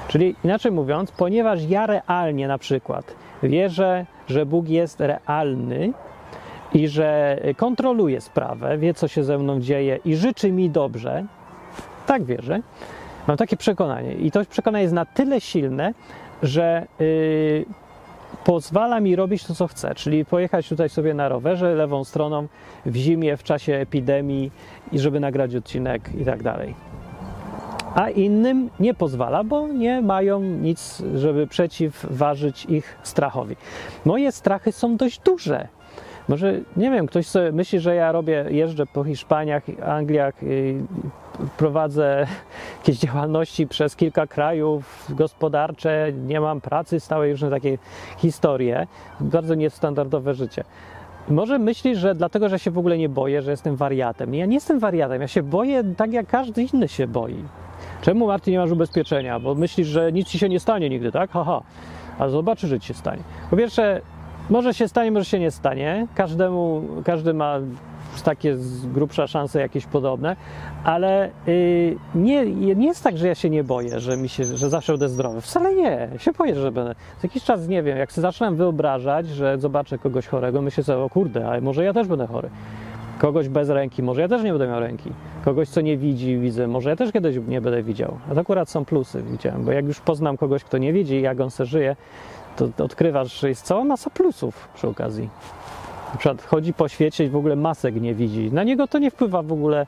Czyli 0.08 0.34
inaczej 0.44 0.72
mówiąc, 0.72 1.12
ponieważ 1.12 1.64
ja 1.64 1.86
realnie 1.86 2.48
na 2.48 2.58
przykład 2.58 3.14
wierzę, 3.42 4.06
że 4.26 4.46
Bóg 4.46 4.68
jest 4.68 5.00
realny 5.00 5.92
i 6.74 6.88
że 6.88 7.40
kontroluje 7.56 8.20
sprawę, 8.20 8.78
wie 8.78 8.94
co 8.94 9.08
się 9.08 9.24
ze 9.24 9.38
mną 9.38 9.60
dzieje 9.60 9.98
i 10.04 10.16
życzy 10.16 10.52
mi 10.52 10.70
dobrze, 10.70 11.24
tak 12.06 12.24
wierzę, 12.24 12.60
Mam 13.28 13.36
takie 13.36 13.56
przekonanie 13.56 14.14
i 14.14 14.30
to 14.30 14.44
przekonanie 14.44 14.82
jest 14.82 14.94
na 14.94 15.04
tyle 15.04 15.40
silne, 15.40 15.94
że 16.42 16.86
yy, 16.98 17.64
pozwala 18.44 19.00
mi 19.00 19.16
robić 19.16 19.44
to, 19.44 19.54
co 19.54 19.66
chcę, 19.66 19.94
czyli 19.94 20.24
pojechać 20.24 20.68
tutaj 20.68 20.88
sobie 20.88 21.14
na 21.14 21.28
rowerze 21.28 21.74
lewą 21.74 22.04
stroną 22.04 22.48
w 22.86 22.96
zimie, 22.96 23.36
w 23.36 23.42
czasie 23.42 23.74
epidemii 23.74 24.50
i 24.92 24.98
żeby 24.98 25.20
nagrać 25.20 25.54
odcinek 25.54 26.10
i 26.20 26.24
tak 26.24 26.42
dalej. 26.42 26.74
A 27.94 28.10
innym 28.10 28.70
nie 28.80 28.94
pozwala, 28.94 29.44
bo 29.44 29.68
nie 29.68 30.02
mają 30.02 30.40
nic, 30.40 31.02
żeby 31.14 31.46
przeciwważyć 31.46 32.64
ich 32.64 32.98
strachowi. 33.02 33.56
Moje 34.04 34.32
strachy 34.32 34.72
są 34.72 34.96
dość 34.96 35.20
duże. 35.20 35.68
Może, 36.28 36.60
nie 36.76 36.90
wiem, 36.90 37.06
ktoś 37.06 37.26
sobie 37.26 37.52
myśli, 37.52 37.80
że 37.80 37.94
ja 37.94 38.12
robię, 38.12 38.44
jeżdżę 38.48 38.86
po 38.86 39.04
Hiszpaniach, 39.04 39.62
Angliach, 39.86 40.34
prowadzę 41.56 42.26
jakieś 42.78 42.98
działalności 42.98 43.66
przez 43.66 43.96
kilka 43.96 44.26
krajów 44.26 45.06
gospodarcze, 45.10 46.12
nie 46.26 46.40
mam 46.40 46.60
pracy 46.60 47.00
stałej, 47.00 47.32
różne 47.32 47.50
takie 47.50 47.78
historie. 48.18 48.86
Bardzo 49.20 49.54
niestandardowe 49.54 50.34
życie. 50.34 50.64
Może 51.28 51.58
myślisz, 51.58 51.98
że 51.98 52.14
dlatego, 52.14 52.48
że 52.48 52.58
się 52.58 52.70
w 52.70 52.78
ogóle 52.78 52.98
nie 52.98 53.08
boję, 53.08 53.42
że 53.42 53.50
jestem 53.50 53.76
wariatem. 53.76 54.34
Ja 54.34 54.46
nie 54.46 54.54
jestem 54.54 54.78
wariatem, 54.78 55.20
ja 55.22 55.28
się 55.28 55.42
boję 55.42 55.84
tak 55.96 56.12
jak 56.12 56.26
każdy 56.26 56.62
inny 56.62 56.88
się 56.88 57.06
boi. 57.06 57.44
Czemu 58.00 58.26
Martin 58.26 58.52
nie 58.52 58.58
masz 58.58 58.70
ubezpieczenia? 58.70 59.40
Bo 59.40 59.54
myślisz, 59.54 59.88
że 59.88 60.12
nic 60.12 60.28
ci 60.28 60.38
się 60.38 60.48
nie 60.48 60.60
stanie 60.60 60.88
nigdy, 60.90 61.12
tak? 61.12 61.30
Haha. 61.30 61.62
A 62.18 62.28
zobaczy, 62.28 62.66
że 62.66 62.80
ci 62.80 62.88
się 62.88 62.94
stanie. 62.94 63.22
Po 63.50 63.56
pierwsze, 63.56 64.00
może 64.50 64.74
się 64.74 64.88
stanie, 64.88 65.10
może 65.10 65.24
się 65.24 65.38
nie 65.38 65.50
stanie. 65.50 66.06
Każdemu, 66.14 66.82
każdy 67.04 67.34
ma 67.34 67.58
takie 68.24 68.56
z 68.56 68.86
grubsza 68.86 69.26
szanse 69.26 69.60
jakieś 69.60 69.86
podobne, 69.86 70.36
ale 70.84 71.30
yy, 71.46 71.96
nie, 72.14 72.46
nie 72.74 72.86
jest 72.86 73.04
tak, 73.04 73.18
że 73.18 73.28
ja 73.28 73.34
się 73.34 73.50
nie 73.50 73.64
boję, 73.64 74.00
że 74.00 74.16
mi 74.16 74.28
się, 74.28 74.44
że 74.44 74.68
zawsze 74.68 74.92
będę 74.92 75.08
zdrowy. 75.08 75.40
Wcale 75.40 75.74
nie. 75.74 76.08
Się 76.18 76.32
boję, 76.32 76.54
że 76.54 76.72
będę. 76.72 76.94
Z 77.18 77.22
jakiś 77.22 77.44
czas 77.44 77.68
nie 77.68 77.82
wiem, 77.82 77.98
jak 77.98 78.12
sobie 78.12 78.22
zaczynam 78.22 78.56
wyobrażać, 78.56 79.28
że 79.28 79.58
zobaczę 79.58 79.98
kogoś 79.98 80.26
chorego, 80.26 80.62
myślę 80.62 80.84
sobie, 80.84 80.98
o 80.98 81.10
kurde, 81.10 81.48
ale 81.48 81.60
może 81.60 81.84
ja 81.84 81.92
też 81.92 82.06
będę 82.06 82.26
chory. 82.26 82.50
Kogoś 83.18 83.48
bez 83.48 83.68
ręki, 83.68 84.02
może 84.02 84.20
ja 84.20 84.28
też 84.28 84.42
nie 84.42 84.50
będę 84.50 84.68
miał 84.68 84.80
ręki. 84.80 85.10
Kogoś, 85.44 85.68
co 85.68 85.80
nie 85.80 85.96
widzi, 85.96 86.38
widzę, 86.38 86.66
może 86.66 86.90
ja 86.90 86.96
też 86.96 87.12
kiedyś 87.12 87.36
nie 87.48 87.60
będę 87.60 87.82
widział. 87.82 88.18
A 88.30 88.34
to 88.34 88.40
akurat 88.40 88.70
są 88.70 88.84
plusy, 88.84 89.22
widziałem, 89.22 89.64
bo 89.64 89.72
jak 89.72 89.84
już 89.84 90.00
poznam 90.00 90.36
kogoś, 90.36 90.64
kto 90.64 90.78
nie 90.78 90.92
widzi, 90.92 91.20
jak 91.20 91.40
on 91.40 91.50
se 91.50 91.66
żyje, 91.66 91.96
to 92.76 92.84
odkrywasz, 92.84 93.40
że 93.40 93.48
jest 93.48 93.66
cała 93.66 93.84
masa 93.84 94.10
plusów 94.10 94.68
przy 94.74 94.88
okazji. 94.88 95.28
Na 96.12 96.18
przykład 96.18 96.42
chodzi 96.42 96.72
po 96.72 96.88
świecie 96.88 97.24
i 97.24 97.28
w 97.28 97.36
ogóle 97.36 97.56
masek 97.56 98.00
nie 98.00 98.14
widzi. 98.14 98.52
Na 98.52 98.64
niego 98.64 98.86
to 98.88 98.98
nie 98.98 99.10
wpływa 99.10 99.42
w 99.42 99.52
ogóle 99.52 99.86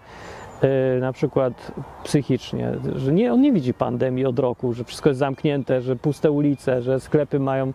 yy, 0.63 0.69
na 1.01 1.13
przykład 1.13 1.73
psychicznie, 2.05 2.73
że 2.97 3.13
nie, 3.13 3.33
on 3.33 3.41
nie 3.41 3.53
widzi 3.53 3.75
pandemii 3.75 4.27
od 4.27 4.39
roku, 4.39 4.73
że 4.73 4.85
wszystko 4.85 5.09
jest 5.09 5.19
zamknięte, 5.19 5.83
że 5.83 5.97
puste 5.97 6.31
ulice, 6.31 6.83
że 6.83 7.01
sklepy 7.01 7.39
mają 7.39 7.73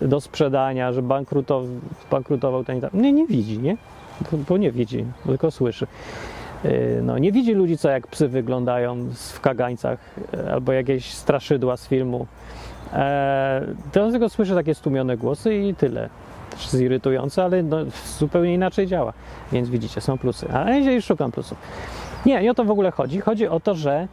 do 0.00 0.20
sprzedania, 0.20 0.92
że 0.92 1.02
bankrutow, 1.02 1.64
bankrutował 2.10 2.64
ten 2.64 2.78
i 2.78 2.80
tam. 2.80 2.90
Nie, 2.94 3.12
nie 3.12 3.26
widzi, 3.26 3.58
nie? 3.58 3.76
Bo, 4.32 4.38
bo 4.48 4.56
nie 4.56 4.72
widzi, 4.72 5.04
tylko 5.26 5.50
słyszy. 5.50 5.86
Yy, 6.64 7.00
no, 7.02 7.18
nie 7.18 7.32
widzi 7.32 7.52
ludzi, 7.52 7.78
co 7.78 7.90
jak 7.90 8.06
psy 8.06 8.28
wyglądają 8.28 8.96
w 9.14 9.40
kagańcach 9.40 9.98
yy, 10.32 10.52
albo 10.52 10.72
jakieś 10.72 11.14
straszydła 11.14 11.76
z 11.76 11.88
filmu. 11.88 12.26
On 14.02 14.10
tylko 14.10 14.28
słyszy 14.28 14.54
takie 14.54 14.74
stłumione 14.74 15.16
głosy 15.16 15.54
i 15.54 15.74
tyle 15.74 16.08
też 16.50 16.62
jest 16.62 16.80
irytujące, 16.80 17.44
ale 17.44 17.62
no, 17.62 17.76
zupełnie 18.18 18.54
inaczej 18.54 18.86
działa. 18.86 19.12
Więc 19.52 19.68
widzicie, 19.68 20.00
są 20.00 20.18
plusy. 20.18 20.46
A 20.52 20.70
ja 20.70 21.00
szukam 21.00 21.32
plusów. 21.32 21.58
Nie, 22.26 22.42
nie 22.42 22.50
o 22.50 22.54
to 22.54 22.64
w 22.64 22.70
ogóle 22.70 22.90
chodzi. 22.90 23.20
Chodzi 23.20 23.48
o 23.48 23.60
to, 23.60 23.74
że 23.74 24.08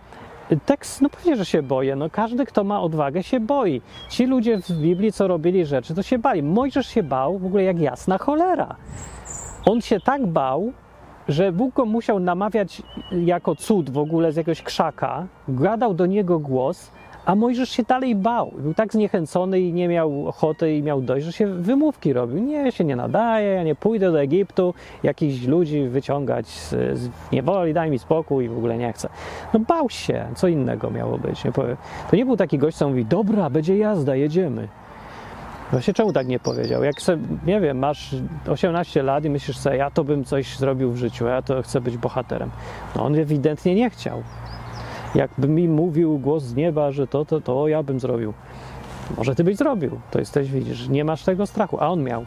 tekst, 0.65 1.01
no 1.01 1.09
pewnie, 1.09 1.35
że 1.35 1.45
się 1.45 1.63
boję. 1.63 1.95
No 1.95 2.09
każdy, 2.09 2.45
kto 2.45 2.63
ma 2.63 2.81
odwagę, 2.81 3.23
się 3.23 3.39
boi. 3.39 3.81
Ci 4.09 4.25
ludzie 4.25 4.57
w 4.57 4.71
Biblii, 4.71 5.11
co 5.11 5.27
robili 5.27 5.65
rzeczy, 5.65 5.95
to 5.95 6.03
się 6.03 6.17
bali. 6.17 6.43
Mojżesz 6.43 6.87
się 6.87 7.03
bał 7.03 7.37
w 7.39 7.45
ogóle 7.45 7.63
jak 7.63 7.79
jasna 7.79 8.17
cholera. 8.17 8.75
On 9.65 9.81
się 9.81 9.99
tak 9.99 10.27
bał, 10.27 10.73
że 11.27 11.51
Bóg 11.51 11.75
go 11.75 11.85
musiał 11.85 12.19
namawiać 12.19 12.81
jako 13.11 13.55
cud 13.55 13.89
w 13.89 13.97
ogóle 13.97 14.31
z 14.31 14.35
jakiegoś 14.35 14.61
krzaka, 14.61 15.27
gadał 15.47 15.93
do 15.93 16.05
niego 16.05 16.39
głos, 16.39 16.91
a 17.25 17.35
Mojżesz 17.35 17.69
się 17.69 17.83
dalej 17.83 18.15
bał. 18.15 18.51
Był 18.57 18.73
tak 18.73 18.93
zniechęcony 18.93 19.59
i 19.59 19.73
nie 19.73 19.87
miał 19.87 20.27
ochoty 20.27 20.75
i 20.75 20.83
miał 20.83 21.01
dość, 21.01 21.25
że 21.25 21.31
się 21.31 21.47
wymówki 21.47 22.13
robił. 22.13 22.39
Nie, 22.39 22.71
się 22.71 22.83
nie 22.83 22.95
nadaje, 22.95 23.47
ja 23.47 23.63
nie 23.63 23.75
pójdę 23.75 24.11
do 24.11 24.21
Egiptu 24.21 24.73
jakichś 25.03 25.45
ludzi 25.45 25.83
wyciągać 25.87 26.47
z, 26.47 26.69
z 26.99 27.09
niewoli, 27.31 27.73
daj 27.73 27.91
mi 27.91 27.99
spokój 27.99 28.45
i 28.45 28.49
w 28.49 28.57
ogóle 28.57 28.77
nie 28.77 28.93
chcę. 28.93 29.09
No 29.53 29.59
bał 29.59 29.89
się, 29.89 30.27
co 30.35 30.47
innego 30.47 30.91
miało 30.91 31.17
być. 31.17 31.43
Nie 31.43 31.51
to 31.51 31.63
nie 32.13 32.25
był 32.25 32.37
taki 32.37 32.57
gość, 32.57 32.77
co 32.77 32.89
mówi, 32.89 33.05
dobra, 33.05 33.49
będzie 33.49 33.77
jazda, 33.77 34.15
jedziemy. 34.15 34.67
Właśnie 35.71 35.93
czemu 35.93 36.13
tak 36.13 36.27
nie 36.27 36.39
powiedział? 36.39 36.83
Jak 36.83 37.01
sobie, 37.01 37.23
nie 37.45 37.61
wiem, 37.61 37.77
masz 37.77 38.15
18 38.49 39.03
lat 39.03 39.25
i 39.25 39.29
myślisz 39.29 39.57
sobie, 39.57 39.75
ja 39.75 39.91
to 39.91 40.03
bym 40.03 40.23
coś 40.23 40.57
zrobił 40.57 40.91
w 40.91 40.97
życiu, 40.97 41.25
ja 41.25 41.41
to 41.41 41.61
chcę 41.61 41.81
być 41.81 41.97
bohaterem. 41.97 42.49
No 42.95 43.03
on 43.03 43.15
ewidentnie 43.15 43.75
nie 43.75 43.89
chciał. 43.89 44.23
Jakby 45.15 45.47
mi 45.47 45.67
mówił 45.67 46.19
głos 46.19 46.43
z 46.43 46.55
nieba, 46.55 46.91
że 46.91 47.07
to, 47.07 47.25
to, 47.25 47.41
to 47.41 47.67
ja 47.67 47.83
bym 47.83 47.99
zrobił. 47.99 48.33
Może 49.17 49.35
ty 49.35 49.43
byś 49.43 49.57
zrobił. 49.57 49.99
To 50.11 50.19
jesteś, 50.19 50.51
widzisz, 50.51 50.89
nie 50.89 51.05
masz 51.05 51.23
tego 51.23 51.45
strachu, 51.45 51.77
a 51.79 51.87
on 51.87 52.03
miał. 52.03 52.25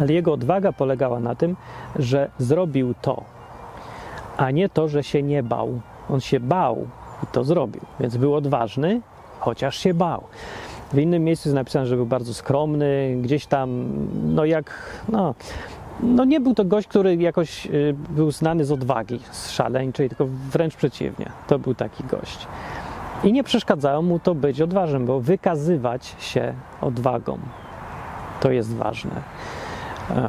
Ale 0.00 0.12
jego 0.12 0.32
odwaga 0.32 0.72
polegała 0.72 1.20
na 1.20 1.34
tym, 1.34 1.56
że 1.96 2.30
zrobił 2.38 2.94
to, 3.02 3.24
a 4.36 4.50
nie 4.50 4.68
to, 4.68 4.88
że 4.88 5.02
się 5.02 5.22
nie 5.22 5.42
bał. 5.42 5.80
On 6.10 6.20
się 6.20 6.40
bał 6.40 6.86
i 7.22 7.26
to 7.26 7.44
zrobił, 7.44 7.82
więc 8.00 8.16
był 8.16 8.34
odważny, 8.34 9.00
chociaż 9.40 9.78
się 9.78 9.94
bał. 9.94 10.24
W 10.92 10.98
innym 10.98 11.24
miejscu 11.24 11.48
jest 11.48 11.54
napisane, 11.54 11.86
że 11.86 11.96
był 11.96 12.06
bardzo 12.06 12.34
skromny, 12.34 13.16
gdzieś 13.22 13.46
tam, 13.46 13.88
no 14.24 14.44
jak, 14.44 14.92
no, 15.08 15.34
no 16.00 16.24
nie 16.24 16.40
był 16.40 16.54
to 16.54 16.64
gość, 16.64 16.88
który 16.88 17.16
jakoś 17.16 17.66
y, 17.66 17.94
był 18.10 18.30
znany 18.30 18.64
z 18.64 18.72
odwagi, 18.72 19.20
z 19.30 19.50
szaleńczej, 19.50 20.08
tylko 20.08 20.26
wręcz 20.50 20.76
przeciwnie. 20.76 21.30
To 21.46 21.58
był 21.58 21.74
taki 21.74 22.04
gość. 22.04 22.46
I 23.24 23.32
nie 23.32 23.44
przeszkadzało 23.44 24.02
mu 24.02 24.18
to 24.18 24.34
być 24.34 24.60
odważnym, 24.60 25.06
bo 25.06 25.20
wykazywać 25.20 26.16
się 26.18 26.54
odwagą 26.80 27.38
to 28.40 28.50
jest 28.50 28.74
ważne. 28.74 29.10
E, 30.10 30.28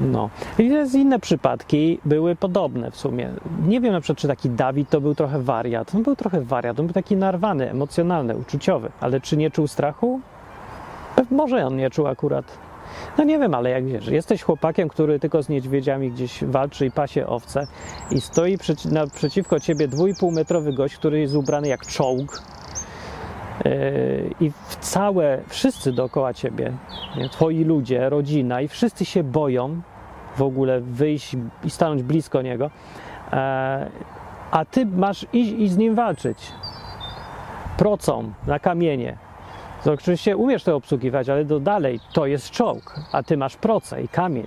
no. 0.00 0.30
I 0.58 0.68
jest 0.68 0.94
inne 0.94 1.18
przypadki 1.18 1.98
były 2.04 2.36
podobne 2.36 2.90
w 2.90 2.96
sumie. 2.96 3.30
Nie 3.66 3.80
wiem 3.80 3.92
na 3.92 4.00
przykład, 4.00 4.18
czy 4.18 4.28
taki 4.28 4.50
Dawid 4.50 4.90
to 4.90 5.00
był 5.00 5.14
trochę 5.14 5.42
wariat. 5.42 5.94
On 5.94 6.02
był 6.02 6.16
trochę 6.16 6.40
wariat, 6.40 6.80
on 6.80 6.86
był 6.86 6.94
taki 6.94 7.16
narwany, 7.16 7.70
emocjonalny, 7.70 8.36
uczuciowy, 8.36 8.90
ale 9.00 9.20
czy 9.20 9.36
nie 9.36 9.50
czuł 9.50 9.66
strachu? 9.66 10.20
Może 11.30 11.66
on 11.66 11.76
nie 11.76 11.90
czuł 11.90 12.06
akurat. 12.06 12.44
No 13.18 13.24
nie 13.24 13.38
wiem, 13.38 13.54
ale 13.54 13.70
jak 13.70 13.86
wiesz, 13.86 14.06
jesteś 14.06 14.42
chłopakiem, 14.42 14.88
który 14.88 15.18
tylko 15.18 15.42
z 15.42 15.48
niedźwiedziami 15.48 16.10
gdzieś 16.10 16.44
walczy 16.44 16.86
i 16.86 16.90
pasie 16.90 17.26
owce 17.26 17.66
i 18.10 18.20
stoi 18.20 18.58
przeci 18.58 18.88
naprzeciwko 18.88 19.60
ciebie 19.60 19.88
dwójpół 19.88 20.32
metrowy 20.32 20.72
gość, 20.72 20.96
który 20.96 21.20
jest 21.20 21.34
ubrany 21.34 21.68
jak 21.68 21.86
czołg 21.86 22.42
yy, 23.64 24.34
i 24.40 24.52
całe, 24.80 25.42
wszyscy 25.48 25.92
dookoła 25.92 26.34
ciebie, 26.34 26.72
nie, 27.16 27.28
twoi 27.28 27.64
ludzie, 27.64 28.08
rodzina 28.08 28.60
i 28.60 28.68
wszyscy 28.68 29.04
się 29.04 29.22
boją 29.22 29.80
w 30.36 30.42
ogóle 30.42 30.80
wyjść 30.80 31.36
i 31.64 31.70
stanąć 31.70 32.02
blisko 32.02 32.42
niego, 32.42 32.64
yy, 32.64 33.38
a 34.50 34.64
ty 34.70 34.86
masz 34.86 35.26
iść 35.32 35.52
i 35.52 35.68
z 35.68 35.76
nim 35.76 35.94
walczyć 35.94 36.52
procą 37.76 38.32
na 38.46 38.58
kamienie, 38.58 39.18
to 39.84 39.92
oczywiście 39.92 40.36
umiesz 40.36 40.64
to 40.64 40.76
obsługiwać, 40.76 41.28
ale 41.28 41.44
do 41.44 41.60
dalej 41.60 42.00
to 42.12 42.26
jest 42.26 42.50
czołg, 42.50 43.00
a 43.12 43.22
ty 43.22 43.36
masz 43.36 43.56
proce 43.56 44.02
i 44.02 44.08
kamień. 44.08 44.46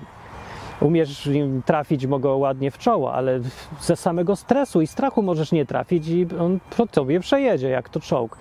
Umiesz 0.82 1.28
im 1.28 1.64
trafić 1.66 2.06
mogą 2.06 2.38
ładnie 2.38 2.72
w 2.72 2.78
czoło, 2.78 3.14
ale 3.14 3.40
ze 3.82 3.96
samego 3.96 4.36
stresu 4.36 4.82
i 4.82 4.88
strachu 4.88 5.22
możesz 5.22 5.52
nie 5.52 5.66
trafić 5.66 6.08
i 6.08 6.28
on 6.40 6.60
po 6.78 6.88
tobie 6.88 7.20
przejedzie, 7.20 7.70
jak 7.70 7.90
to 7.90 8.00
czołg. 8.00 8.38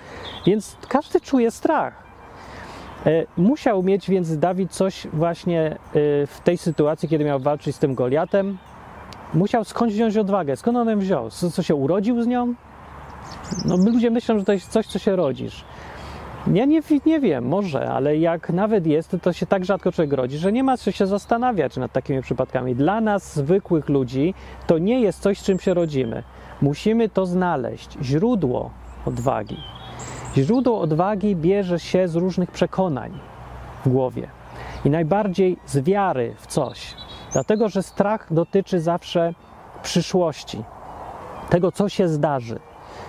Więc 0.46 0.76
każdy 0.88 1.20
czuje 1.20 1.50
strach. 1.50 2.02
E, 3.07 3.26
musiał 3.37 3.83
mieć 3.83 4.11
więc 4.11 4.38
Dawid 4.38 4.72
coś 4.72 5.07
właśnie 5.12 5.70
e, 5.70 5.76
w 6.26 6.40
tej 6.44 6.59
sytuacji, 6.59 7.09
kiedy 7.09 7.24
miał 7.24 7.40
walczyć 7.40 7.76
z 7.76 7.78
tym 7.78 7.94
Goliatem. 7.94 8.59
Musiał 9.35 9.64
skąd 9.64 9.92
wziąć 9.92 10.16
odwagę? 10.16 10.57
Skąd 10.57 10.78
on 10.78 10.88
ją 10.88 10.98
wziął? 10.98 11.31
Co, 11.31 11.50
co 11.50 11.62
się 11.62 11.74
urodził 11.74 12.22
z 12.22 12.26
nią? 12.26 12.55
No, 13.64 13.76
ludzie 13.76 14.11
myślą, 14.11 14.38
że 14.38 14.44
to 14.44 14.52
jest 14.52 14.68
coś, 14.68 14.87
co 14.87 14.98
się 14.98 15.16
rodzisz. 15.16 15.64
Ja 16.46 16.64
nie, 16.64 16.81
nie 17.07 17.20
wiem, 17.20 17.44
może, 17.44 17.90
ale 17.90 18.16
jak 18.16 18.50
nawet 18.50 18.87
jest, 18.87 19.16
to 19.22 19.33
się 19.33 19.46
tak 19.46 19.64
rzadko 19.64 19.92
człowiek 19.92 20.12
rodzi, 20.12 20.38
że 20.38 20.52
nie 20.52 20.64
ma 20.64 20.76
co 20.76 20.90
się 20.90 21.07
zastanawiać 21.07 21.76
nad 21.76 21.92
takimi 21.92 22.22
przypadkami. 22.22 22.74
Dla 22.74 23.00
nas, 23.00 23.35
zwykłych 23.35 23.88
ludzi, 23.88 24.35
to 24.66 24.78
nie 24.78 25.00
jest 25.00 25.20
coś, 25.20 25.38
z 25.38 25.44
czym 25.44 25.59
się 25.59 25.74
rodzimy. 25.74 26.22
Musimy 26.62 27.09
to 27.09 27.26
znaleźć. 27.26 27.98
Źródło 28.02 28.70
odwagi. 29.07 29.57
Źródło 30.37 30.81
odwagi 30.81 31.37
bierze 31.37 31.78
się 31.78 32.09
z 32.09 32.16
różnych 32.16 32.50
przekonań 32.50 33.18
w 33.85 33.88
głowie 33.88 34.28
i 34.85 34.90
najbardziej 34.90 35.57
z 35.66 35.78
wiary 35.78 36.35
w 36.38 36.46
coś. 36.46 36.96
Dlatego, 37.33 37.68
że 37.68 37.83
strach 37.83 38.33
dotyczy 38.33 38.81
zawsze 38.81 39.35
przyszłości, 39.83 40.64
tego, 41.50 41.72
co 41.72 41.88
się 41.88 42.09
zdarzy 42.09 42.61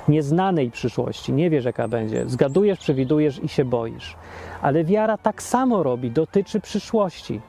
nieznanej 0.08 0.72
przyszłości, 0.72 1.34
nie 1.34 1.50
wiesz 1.50 1.66
jaka 1.66 1.88
będzie, 1.88 2.30
zgadujesz, 2.30 2.80
przewidujesz 2.80 3.44
i 3.44 3.48
się 3.48 3.66
boisz. 3.66 4.16
Ale 4.62 4.84
wiara 4.84 5.18
tak 5.18 5.44
samo 5.44 5.84
robi, 5.84 6.12
dotyczy 6.12 6.60
przyszłości. 6.60 7.42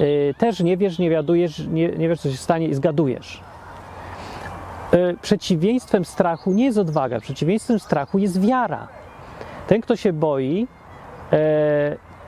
Yy, 0.00 0.34
też 0.38 0.60
nie 0.60 0.76
wiesz, 0.76 0.98
nie 0.98 1.10
wiadujesz, 1.10 1.66
nie, 1.66 1.88
nie 1.88 2.08
wiesz 2.08 2.20
co 2.20 2.30
się 2.30 2.36
stanie 2.36 2.68
i 2.68 2.74
zgadujesz. 2.74 3.40
Yy, 4.92 5.16
przeciwieństwem 5.22 6.04
strachu 6.04 6.52
nie 6.52 6.64
jest 6.64 6.78
odwaga, 6.78 7.20
przeciwieństwem 7.20 7.78
strachu 7.78 8.18
jest 8.18 8.40
wiara. 8.40 8.88
Ten, 9.66 9.80
kto 9.80 9.96
się 9.96 10.12
boi, 10.12 10.66
yy, 11.32 11.38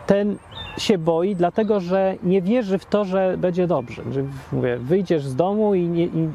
ten 0.06 0.36
się 0.78 0.98
boi, 0.98 1.36
dlatego 1.36 1.80
że 1.80 2.16
nie 2.22 2.42
wierzy 2.42 2.78
w 2.78 2.86
to, 2.86 3.04
że 3.04 3.38
będzie 3.38 3.66
dobrze. 3.66 4.02
Że, 4.12 4.24
mówię, 4.52 4.78
wyjdziesz 4.78 5.26
z 5.26 5.36
domu 5.36 5.74
i, 5.74 5.88
nie, 5.88 6.04
i 6.04 6.28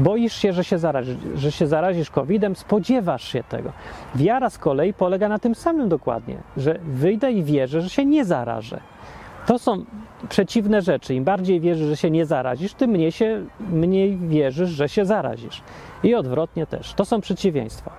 boisz 0.00 0.34
się, 0.34 0.52
że 0.52 0.64
się, 0.64 0.78
zarazisz, 0.78 1.16
że 1.34 1.52
się 1.52 1.66
zarazisz 1.66 2.10
COVID-em, 2.10 2.56
spodziewasz 2.56 3.24
się 3.24 3.42
tego. 3.42 3.72
Wiara 4.14 4.50
z 4.50 4.58
kolei 4.58 4.92
polega 4.94 5.28
na 5.28 5.38
tym 5.38 5.54
samym 5.54 5.88
dokładnie, 5.88 6.36
że 6.56 6.78
wyjdę 6.84 7.32
i 7.32 7.44
wierzę, 7.44 7.80
że 7.80 7.90
się 7.90 8.04
nie 8.04 8.24
zarażę. 8.24 8.80
To 9.46 9.58
są 9.58 9.84
przeciwne 10.28 10.82
rzeczy. 10.82 11.14
Im 11.14 11.24
bardziej 11.24 11.60
wierzysz, 11.60 11.86
że 11.86 11.96
się 11.96 12.10
nie 12.10 12.26
zarazisz, 12.26 12.74
tym 12.74 12.90
mniej, 12.90 13.12
się, 13.12 13.44
mniej 13.70 14.16
wierzysz, 14.16 14.70
że 14.70 14.88
się 14.88 15.04
zarazisz. 15.04 15.62
I 16.02 16.14
odwrotnie 16.14 16.66
też. 16.66 16.94
To 16.94 17.04
są 17.04 17.20
przeciwieństwa. 17.20 17.90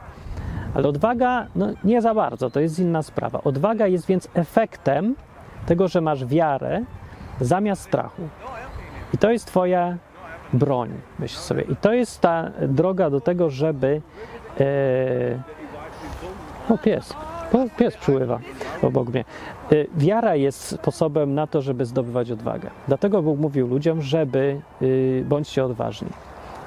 Ale 0.73 0.87
odwaga, 0.87 1.47
no 1.55 1.67
nie 1.83 2.01
za 2.01 2.13
bardzo, 2.13 2.49
to 2.49 2.59
jest 2.59 2.79
inna 2.79 3.03
sprawa. 3.03 3.43
Odwaga 3.43 3.87
jest 3.87 4.05
więc 4.05 4.27
efektem 4.33 5.15
tego, 5.65 5.87
że 5.87 6.01
masz 6.01 6.25
wiarę 6.25 6.81
zamiast 7.41 7.81
strachu. 7.81 8.21
I 9.13 9.17
to 9.17 9.31
jest 9.31 9.45
Twoja 9.45 9.97
broń, 10.53 10.89
myśl 11.19 11.37
sobie. 11.37 11.61
I 11.61 11.75
to 11.75 11.93
jest 11.93 12.21
ta 12.21 12.51
droga 12.67 13.09
do 13.09 13.21
tego, 13.21 13.49
żeby. 13.49 14.01
E... 14.59 15.41
O, 16.69 16.77
pies. 16.77 17.13
O, 17.53 17.77
pies 17.77 17.97
przyływa 17.97 18.39
obok 18.81 19.09
mnie. 19.09 19.25
E, 19.71 19.85
wiara 19.95 20.35
jest 20.35 20.67
sposobem 20.67 21.33
na 21.33 21.47
to, 21.47 21.61
żeby 21.61 21.85
zdobywać 21.85 22.31
odwagę. 22.31 22.69
Dlatego 22.87 23.21
Bóg 23.21 23.39
mówił 23.39 23.67
ludziom, 23.67 24.01
żeby 24.01 24.61
y, 24.81 25.25
bądźcie 25.29 25.65
odważni, 25.65 26.09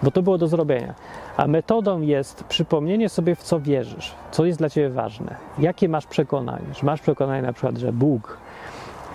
bo 0.02 0.10
to 0.10 0.22
było 0.22 0.38
do 0.38 0.48
zrobienia. 0.48 0.94
A 1.36 1.46
metodą 1.46 2.00
jest 2.00 2.44
przypomnienie 2.44 3.08
sobie, 3.08 3.34
w 3.34 3.42
co 3.42 3.60
wierzysz, 3.60 4.14
co 4.30 4.44
jest 4.44 4.58
dla 4.58 4.70
ciebie 4.70 4.88
ważne, 4.88 5.36
jakie 5.58 5.88
masz 5.88 6.06
przekonanie. 6.06 6.66
Czy 6.74 6.86
masz 6.86 7.00
przekonanie 7.00 7.42
na 7.42 7.52
przykład, 7.52 7.78
że 7.78 7.92
Bóg 7.92 8.38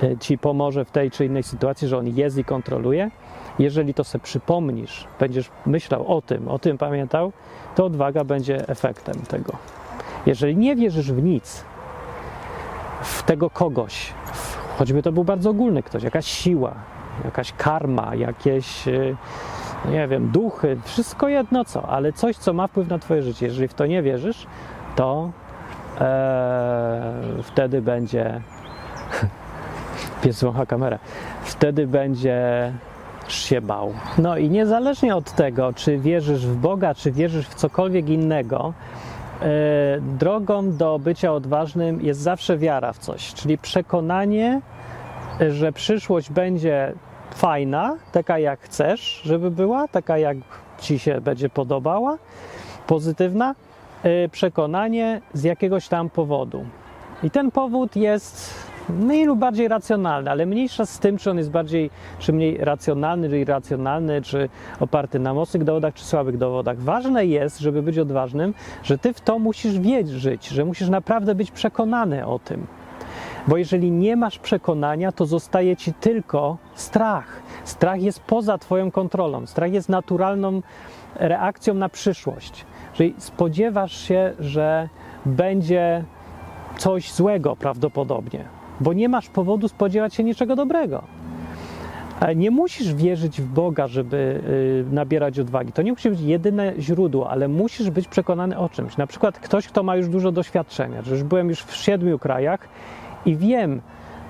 e, 0.04 0.18
ci 0.18 0.38
pomoże 0.38 0.86
w 0.86 0.92
tej 0.92 1.12
czy 1.12 1.26
innej 1.26 1.44
sytuacji, 1.44 1.88
że 1.88 1.98
On 1.98 2.08
jest 2.08 2.38
i 2.38 2.44
kontroluje? 2.44 3.12
Jeżeli 3.60 3.94
to 3.94 4.04
sobie 4.04 4.24
przypomnisz, 4.24 5.08
będziesz 5.20 5.50
myślał 5.66 6.08
o 6.08 6.22
tym, 6.22 6.48
o 6.48 6.60
tym 6.60 6.78
pamiętał, 6.78 7.32
to 7.76 7.86
odwaga 7.86 8.24
będzie 8.24 8.68
efektem 8.68 9.16
tego. 9.16 9.54
Jeżeli 10.26 10.58
nie 10.58 10.76
wierzysz 10.76 11.12
w 11.12 11.24
nic, 11.24 11.64
w 13.02 13.24
tego 13.24 13.50
kogoś, 13.50 14.14
choćby 14.78 15.04
to 15.04 15.12
był 15.12 15.24
bardzo 15.24 15.50
ogólny 15.50 15.84
ktoś, 15.84 16.04
jakaś 16.04 16.26
siła, 16.26 16.74
jakaś 17.26 17.54
karma, 17.54 18.16
jakieś, 18.16 18.88
e, 18.88 19.16
nie 19.92 20.08
wiem, 20.08 20.30
duchy, 20.32 20.78
wszystko 20.84 21.28
jedno 21.28 21.66
co, 21.66 21.90
ale 21.90 22.14
coś, 22.14 22.38
co 22.38 22.54
ma 22.54 22.68
wpływ 22.68 22.88
na 22.88 23.00
Twoje 23.00 23.24
życie. 23.24 23.46
Jeżeli 23.46 23.68
w 23.68 23.74
to 23.74 23.86
nie 23.86 24.02
wierzysz, 24.02 24.48
to 24.96 25.32
e, 26.02 27.14
wtedy 27.44 27.82
będzie. 27.82 28.42
Pies 30.22 30.46
kamerę. 30.68 31.00
Wtedy 31.44 31.88
będzie 31.88 32.74
się 33.34 33.62
bał. 33.62 33.94
No 34.18 34.38
i 34.38 34.50
niezależnie 34.50 35.16
od 35.16 35.32
tego, 35.32 35.74
czy 35.74 35.98
wierzysz 35.98 36.48
w 36.48 36.56
Boga, 36.56 36.96
czy 36.96 37.12
wierzysz 37.12 37.48
w 37.48 37.56
cokolwiek 37.56 38.10
innego, 38.10 38.74
e, 39.42 39.46
drogą 40.02 40.78
do 40.78 41.00
bycia 41.00 41.34
odważnym 41.34 42.02
jest 42.02 42.20
zawsze 42.20 42.58
wiara 42.58 42.94
w 42.94 42.98
coś, 42.98 43.34
czyli 43.34 43.58
przekonanie, 43.58 44.62
że 45.50 45.72
przyszłość 45.72 46.32
będzie 46.32 46.94
fajna, 47.36 47.96
taka 48.12 48.40
jak 48.40 48.60
chcesz, 48.60 49.22
żeby 49.26 49.52
była, 49.52 49.88
taka 49.88 50.18
jak 50.18 50.38
ci 50.80 51.00
się 51.00 51.22
będzie 51.22 51.50
podobała, 51.50 52.18
pozytywna, 52.88 53.56
e, 54.04 54.30
przekonanie 54.30 55.22
z 55.34 55.44
jakiegoś 55.44 55.88
tam 55.88 56.10
powodu. 56.10 56.66
I 57.24 57.32
ten 57.32 57.52
powód 57.52 57.96
jest 57.96 58.54
mniej 58.90 59.26
lub 59.26 59.40
bardziej 59.40 59.68
racjonalny, 59.68 60.32
ale 60.32 60.46
mniejsza 60.46 60.86
z 60.86 61.00
tym, 61.00 61.18
czy 61.18 61.32
on 61.32 61.38
jest 61.38 61.52
bardziej, 61.52 61.90
czy 62.20 62.34
mniej 62.34 62.58
racjonalny, 62.58 63.30
czy 63.30 63.40
irracjonalny, 63.40 64.22
czy 64.22 64.50
oparty 64.80 65.20
na 65.20 65.34
mocnych 65.34 65.64
dowodach, 65.64 65.94
czy 65.94 66.06
słabych 66.06 66.38
dowodach. 66.38 66.80
Ważne 66.80 67.26
jest, 67.26 67.60
żeby 67.60 67.82
być 67.82 67.98
odważnym, 67.98 68.54
że 68.84 68.98
ty 68.98 69.14
w 69.14 69.22
to 69.22 69.40
musisz 69.40 69.80
wierzyć, 69.80 70.48
że 70.48 70.66
musisz 70.66 70.90
naprawdę 70.90 71.36
być 71.36 71.52
przekonany 71.52 72.26
o 72.26 72.40
tym. 72.40 72.68
Bo 73.48 73.58
jeżeli 73.58 73.92
nie 73.92 74.16
masz 74.16 74.40
przekonania, 74.40 75.12
to 75.12 75.26
zostaje 75.26 75.76
ci 75.76 75.94
tylko 75.94 76.58
strach. 76.76 77.42
Strach 77.64 78.02
jest 78.02 78.20
poza 78.20 78.58
Twoją 78.58 78.92
kontrolą. 78.92 79.46
Strach 79.46 79.74
jest 79.74 79.90
naturalną 79.90 80.62
reakcją 81.16 81.74
na 81.74 81.90
przyszłość. 81.90 82.66
Jeżeli 82.92 83.16
spodziewasz 83.18 83.98
się, 83.98 84.34
że 84.40 84.90
będzie 85.26 86.04
coś 86.78 87.12
złego 87.12 87.56
prawdopodobnie, 87.56 88.46
bo 88.80 88.94
nie 88.94 89.10
masz 89.10 89.30
powodu 89.30 89.68
spodziewać 89.68 90.14
się 90.14 90.24
niczego 90.24 90.56
dobrego. 90.56 91.04
Nie 92.36 92.52
musisz 92.52 92.94
wierzyć 92.94 93.42
w 93.42 93.46
Boga, 93.46 93.88
żeby 93.88 94.42
y, 94.88 94.94
nabierać 94.94 95.40
odwagi. 95.40 95.72
To 95.72 95.82
nie 95.82 95.92
musi 95.92 96.10
być 96.10 96.22
jedyne 96.22 96.74
źródło, 96.80 97.30
ale 97.30 97.48
musisz 97.48 97.90
być 97.90 98.08
przekonany 98.08 98.58
o 98.58 98.70
czymś. 98.70 98.98
Na 98.98 99.08
przykład 99.08 99.40
ktoś, 99.40 99.68
kto 99.68 99.84
ma 99.84 99.96
już 99.96 100.08
dużo 100.08 100.32
doświadczenia, 100.32 101.02
że 101.02 101.12
już 101.12 101.24
byłem 101.24 101.50
już 101.50 101.64
w 101.64 101.76
siedmiu 101.76 102.20
krajach 102.20 102.70
i 103.26 103.36
wiem, 103.36 103.82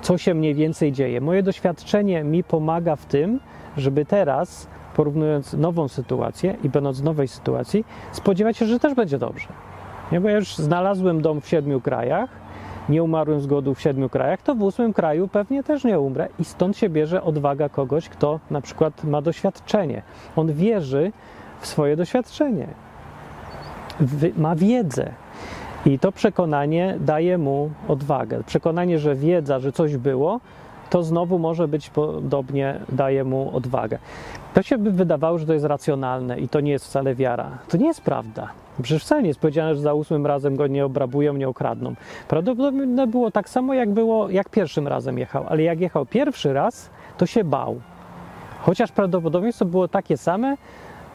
co 0.02 0.18
się 0.18 0.34
mniej 0.34 0.56
więcej 0.56 0.92
dzieje. 0.92 1.22
Moje 1.22 1.44
doświadczenie 1.44 2.24
mi 2.24 2.44
pomaga 2.44 2.96
w 2.96 3.06
tym, 3.06 3.40
żeby 3.78 4.06
teraz, 4.06 4.68
porównując 4.96 5.54
nową 5.54 5.88
sytuację 5.88 6.56
i 6.64 6.70
będąc 6.70 7.02
w 7.02 7.04
nowej 7.04 7.28
sytuacji, 7.28 7.86
spodziewać 8.12 8.58
się, 8.58 8.66
że 8.66 8.80
też 8.80 8.94
będzie 8.94 9.18
dobrze. 9.18 9.48
Nie, 10.12 10.22
bo 10.22 10.30
ja 10.30 10.36
już 10.36 10.56
znalazłem 10.56 11.22
dom 11.22 11.42
w 11.42 11.48
siedmiu 11.48 11.82
krajach, 11.82 12.30
nie 12.90 13.04
umarłem 13.04 13.42
z 13.42 13.48
głodu 13.48 13.74
w 13.74 13.82
siedmiu 13.82 14.10
krajach, 14.10 14.42
to 14.42 14.56
w 14.56 14.64
ósmym 14.64 14.94
kraju 14.94 15.28
pewnie 15.28 15.64
też 15.64 15.84
nie 15.84 16.00
umrę. 16.00 16.28
I 16.40 16.46
stąd 16.46 16.78
się 16.78 16.90
bierze 16.90 17.24
odwaga 17.24 17.70
kogoś, 17.70 18.10
kto 18.10 18.40
na 18.52 18.62
przykład 18.62 19.04
ma 19.04 19.22
doświadczenie. 19.22 20.02
On 20.36 20.54
wierzy 20.54 21.12
w 21.60 21.68
swoje 21.68 21.96
doświadczenie, 21.96 22.68
ma 24.38 24.56
wiedzę. 24.56 25.12
I 25.86 26.00
to 26.00 26.12
przekonanie 26.12 26.98
daje 27.00 27.38
mu 27.38 27.72
odwagę. 27.88 28.44
Przekonanie, 28.46 29.00
że 29.00 29.16
wiedza, 29.16 29.60
że 29.60 29.72
coś 29.72 29.98
było, 29.98 30.40
to 30.90 31.04
znowu 31.04 31.40
może 31.40 31.68
być 31.68 31.90
podobnie, 31.90 32.80
daje 32.90 33.24
mu 33.24 33.56
odwagę. 33.56 34.00
To 34.54 34.62
się 34.62 34.78
by 34.78 34.92
wydawało, 34.92 35.38
że 35.38 35.46
to 35.46 35.54
jest 35.54 35.66
racjonalne 35.66 36.40
i 36.40 36.50
to 36.50 36.60
nie 36.60 36.72
jest 36.72 36.86
wcale 36.86 37.16
wiara. 37.16 37.58
To 37.70 37.78
nie 37.78 37.88
jest 37.88 38.02
prawda. 38.02 38.50
Przecież 38.82 39.04
wcale 39.04 39.22
nie 39.22 39.28
jest 39.28 39.40
powiedziane, 39.40 39.76
że 39.76 39.82
za 39.82 39.94
ósmym 39.94 40.26
razem 40.26 40.56
go 40.56 40.68
nie 40.68 40.86
obrabują, 40.86 41.34
nie 41.34 41.50
okradną. 41.50 41.96
Prawdopodobnie 42.28 43.08
było 43.08 43.32
tak 43.32 43.50
samo, 43.50 43.74
jak 43.74 43.90
było, 43.90 44.30
jak 44.30 44.50
pierwszym 44.50 44.88
razem 44.88 45.18
jechał, 45.18 45.46
ale 45.50 45.64
jak 45.64 45.80
jechał 45.80 46.06
pierwszy 46.06 46.54
raz, 46.54 46.90
to 47.18 47.26
się 47.26 47.44
bał. 47.44 47.82
Chociaż 48.62 48.92
prawdopodobieństwo 48.92 49.66
było 49.66 49.88
takie 49.88 50.18
same, 50.18 50.58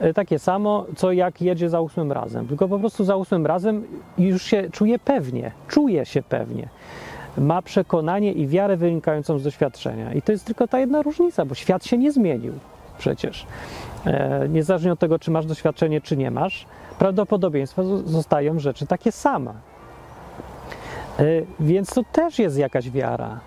e, 0.01 0.15
takie 0.15 0.39
samo, 0.39 0.87
co 0.97 1.13
jak 1.13 1.43
jedzie 1.43 1.69
za 1.69 1.81
ósmym 1.81 2.13
razem. 2.13 2.47
Tylko 2.47 2.69
po 2.69 2.79
prostu 2.79 3.05
za 3.05 3.17
ósmym 3.17 3.47
razem 3.47 3.85
już 4.19 4.43
się 4.43 4.71
czuje 4.71 4.99
pewnie, 4.99 5.53
czuje 5.69 6.07
się 6.07 6.23
pewnie. 6.23 6.69
Ma 7.39 7.63
przekonanie 7.63 8.33
i 8.33 8.47
wiarę 8.47 8.77
wynikającą 8.77 9.39
z 9.39 9.43
doświadczenia. 9.43 10.13
I 10.13 10.23
to 10.23 10.33
jest 10.33 10.45
tylko 10.45 10.69
ta 10.69 10.79
jedna 10.79 11.03
różnica, 11.03 11.45
bo 11.45 11.55
świat 11.55 11.85
się 11.85 11.99
nie 11.99 12.13
zmienił 12.13 12.53
przecież. 12.99 13.47
E, 14.07 14.49
niezależnie 14.49 14.93
od 14.93 14.99
tego, 14.99 15.19
czy 15.19 15.31
masz 15.31 15.47
doświadczenie, 15.47 16.01
czy 16.01 16.17
nie 16.17 16.31
masz, 16.31 16.67
prawdopodobieństwa 16.99 17.83
zostają 18.05 18.59
rzeczy 18.59 18.87
takie 18.87 19.13
same. 19.13 19.51
E, 21.19 21.25
więc 21.61 21.95
to 21.95 22.03
też 22.13 22.39
jest 22.39 22.59
jakaś 22.59 22.91
wiara, 22.91 23.41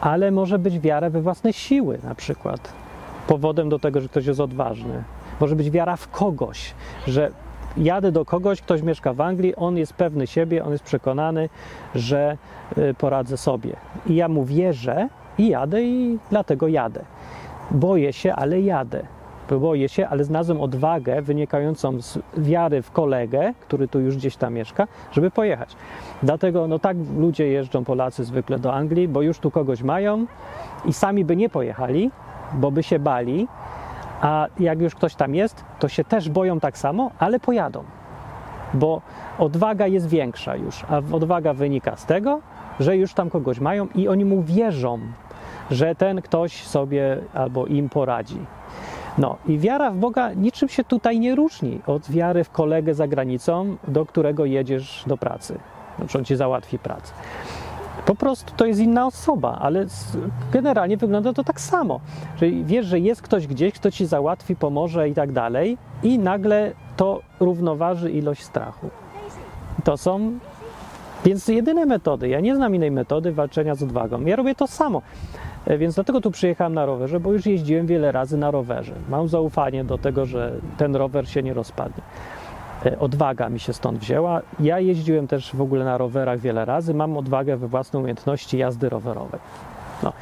ale 0.00 0.30
może 0.30 0.58
być 0.58 0.78
wiara 0.78 1.10
we 1.10 1.22
własne 1.22 1.52
siły, 1.52 1.98
na 2.04 2.14
przykład. 2.14 2.72
Powodem 3.26 3.68
do 3.68 3.78
tego, 3.78 4.00
że 4.00 4.08
ktoś 4.08 4.26
jest 4.26 4.40
odważny. 4.40 5.04
Może 5.40 5.56
być 5.56 5.70
wiara 5.70 5.96
w 5.96 6.10
kogoś, 6.10 6.74
że 7.06 7.30
jadę 7.76 8.12
do 8.12 8.24
kogoś, 8.24 8.62
ktoś 8.62 8.82
mieszka 8.82 9.12
w 9.12 9.20
Anglii, 9.20 9.56
on 9.56 9.76
jest 9.76 9.92
pewny 9.92 10.26
siebie, 10.26 10.64
on 10.64 10.72
jest 10.72 10.84
przekonany, 10.84 11.48
że 11.94 12.36
e, 12.76 12.94
poradzę 12.94 13.36
sobie. 13.36 13.76
I 14.06 14.14
ja 14.14 14.28
mu 14.28 14.44
wierzę 14.44 15.08
i 15.38 15.48
jadę, 15.48 15.82
i 15.82 16.18
dlatego 16.30 16.68
jadę. 16.68 17.04
Boję 17.70 18.12
się, 18.12 18.32
ale 18.32 18.60
jadę 18.60 19.02
boję 19.56 19.88
się, 19.88 20.08
ale 20.08 20.24
znalazłem 20.24 20.60
odwagę 20.60 21.22
wynikającą 21.22 22.02
z 22.02 22.18
wiary 22.36 22.82
w 22.82 22.90
kolegę, 22.90 23.54
który 23.60 23.88
tu 23.88 24.00
już 24.00 24.16
gdzieś 24.16 24.36
tam 24.36 24.54
mieszka, 24.54 24.86
żeby 25.12 25.30
pojechać. 25.30 25.76
Dlatego 26.22 26.68
no 26.68 26.78
tak 26.78 26.96
ludzie 27.18 27.48
jeżdżą, 27.48 27.84
Polacy 27.84 28.24
zwykle 28.24 28.58
do 28.58 28.74
Anglii, 28.74 29.08
bo 29.08 29.22
już 29.22 29.38
tu 29.38 29.50
kogoś 29.50 29.82
mają 29.82 30.26
i 30.84 30.92
sami 30.92 31.24
by 31.24 31.36
nie 31.36 31.48
pojechali, 31.48 32.10
bo 32.54 32.70
by 32.70 32.82
się 32.82 32.98
bali, 32.98 33.48
a 34.20 34.46
jak 34.60 34.80
już 34.80 34.94
ktoś 34.94 35.14
tam 35.14 35.34
jest, 35.34 35.64
to 35.78 35.88
się 35.88 36.04
też 36.04 36.28
boją 36.28 36.60
tak 36.60 36.78
samo, 36.78 37.10
ale 37.18 37.40
pojadą. 37.40 37.84
Bo 38.74 39.00
odwaga 39.38 39.86
jest 39.86 40.08
większa 40.08 40.56
już, 40.56 40.84
a 40.88 40.96
odwaga 40.96 41.54
wynika 41.54 41.96
z 41.96 42.06
tego, 42.06 42.40
że 42.80 42.96
już 42.96 43.14
tam 43.14 43.30
kogoś 43.30 43.60
mają 43.60 43.86
i 43.94 44.08
oni 44.08 44.24
mu 44.24 44.42
wierzą, 44.42 44.98
że 45.70 45.94
ten 45.94 46.22
ktoś 46.22 46.62
sobie 46.62 47.18
albo 47.34 47.66
im 47.66 47.88
poradzi. 47.88 48.38
No 49.18 49.36
i 49.46 49.58
wiara 49.58 49.90
w 49.90 49.96
Boga 49.96 50.32
niczym 50.32 50.68
się 50.68 50.84
tutaj 50.84 51.20
nie 51.20 51.34
różni 51.34 51.80
od 51.86 52.10
wiary 52.10 52.44
w 52.44 52.50
kolegę 52.50 52.94
za 52.94 53.08
granicą, 53.08 53.76
do 53.88 54.06
którego 54.06 54.44
jedziesz 54.44 55.04
do 55.06 55.16
pracy. 55.16 55.58
Znaczy 55.98 56.18
on 56.18 56.24
ci 56.24 56.36
załatwi 56.36 56.78
pracę. 56.78 57.12
Po 58.08 58.14
prostu 58.14 58.52
to 58.56 58.66
jest 58.66 58.80
inna 58.80 59.06
osoba, 59.06 59.58
ale 59.60 59.86
generalnie 60.52 60.96
wygląda 60.96 61.32
to 61.32 61.44
tak 61.44 61.60
samo. 61.60 62.00
Czyli 62.36 62.64
wiesz, 62.64 62.86
że 62.86 62.98
jest 62.98 63.22
ktoś 63.22 63.46
gdzieś, 63.46 63.74
kto 63.74 63.90
ci 63.90 64.06
załatwi, 64.06 64.56
pomoże 64.56 65.08
i 65.08 65.14
tak 65.14 65.32
dalej, 65.32 65.78
i 66.02 66.18
nagle 66.18 66.72
to 66.96 67.20
równoważy 67.40 68.10
ilość 68.10 68.42
strachu. 68.42 68.90
To 69.84 69.96
są 69.96 70.38
więc 71.24 71.48
jedyne 71.48 71.86
metody. 71.86 72.28
Ja 72.28 72.40
nie 72.40 72.56
znam 72.56 72.74
innej 72.74 72.90
metody 72.90 73.32
walczenia 73.32 73.74
z 73.74 73.82
odwagą. 73.82 74.20
Ja 74.20 74.36
robię 74.36 74.54
to 74.54 74.66
samo. 74.66 75.02
E, 75.66 75.78
więc 75.78 75.94
dlatego 75.94 76.20
tu 76.20 76.30
przyjechałem 76.30 76.74
na 76.74 76.86
rowerze, 76.86 77.20
bo 77.20 77.32
już 77.32 77.46
jeździłem 77.46 77.86
wiele 77.86 78.12
razy 78.12 78.36
na 78.36 78.50
rowerze. 78.50 78.92
Mam 79.08 79.28
zaufanie 79.28 79.84
do 79.84 79.98
tego, 79.98 80.26
że 80.26 80.52
ten 80.76 80.96
rower 80.96 81.28
się 81.28 81.42
nie 81.42 81.54
rozpadnie. 81.54 82.02
E, 82.86 82.98
odwaga 82.98 83.48
mi 83.48 83.60
się 83.60 83.72
stąd 83.72 83.98
wzięła. 83.98 84.40
Ja 84.60 84.80
jeździłem 84.80 85.26
też 85.26 85.56
w 85.56 85.60
ogóle 85.60 85.84
na 85.84 85.98
rowerach 85.98 86.40
wiele 86.40 86.64
razy. 86.64 86.94
Mam 86.94 87.16
odwagę 87.16 87.56
we 87.56 87.68
własne 87.68 87.98
umiejętności 87.98 88.58
jazdy 88.58 88.88
rowerowej. 88.88 89.40
No. 90.02 90.12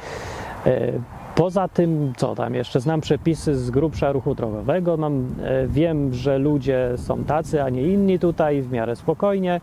E, 0.65 0.91
poza 1.35 1.67
tym, 1.67 2.13
co 2.17 2.35
tam 2.35 2.55
jeszcze? 2.55 2.79
Znam 2.79 3.01
przepisy 3.01 3.55
z 3.55 3.71
grubsza 3.71 4.11
ruchu 4.11 4.35
drogowego. 4.35 4.97
Mam, 4.97 5.35
wiem, 5.67 6.13
że 6.13 6.37
ludzie 6.37 6.89
są 6.95 7.23
tacy, 7.23 7.63
a 7.63 7.69
nie 7.69 7.81
inni 7.81 8.19
tutaj, 8.19 8.61
w 8.61 8.71
miarę 8.71 8.95
spokojnie. 8.95 9.61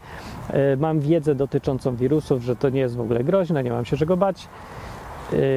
Mam 0.78 1.00
wiedzę 1.00 1.34
dotyczącą 1.34 1.96
wirusów, 1.96 2.42
że 2.42 2.56
to 2.56 2.68
nie 2.68 2.80
jest 2.80 2.96
w 2.96 3.00
ogóle 3.00 3.24
groźne, 3.24 3.64
nie 3.64 3.70
mam 3.70 3.84
się 3.84 3.96
czego 3.96 4.16
bać. 4.16 4.48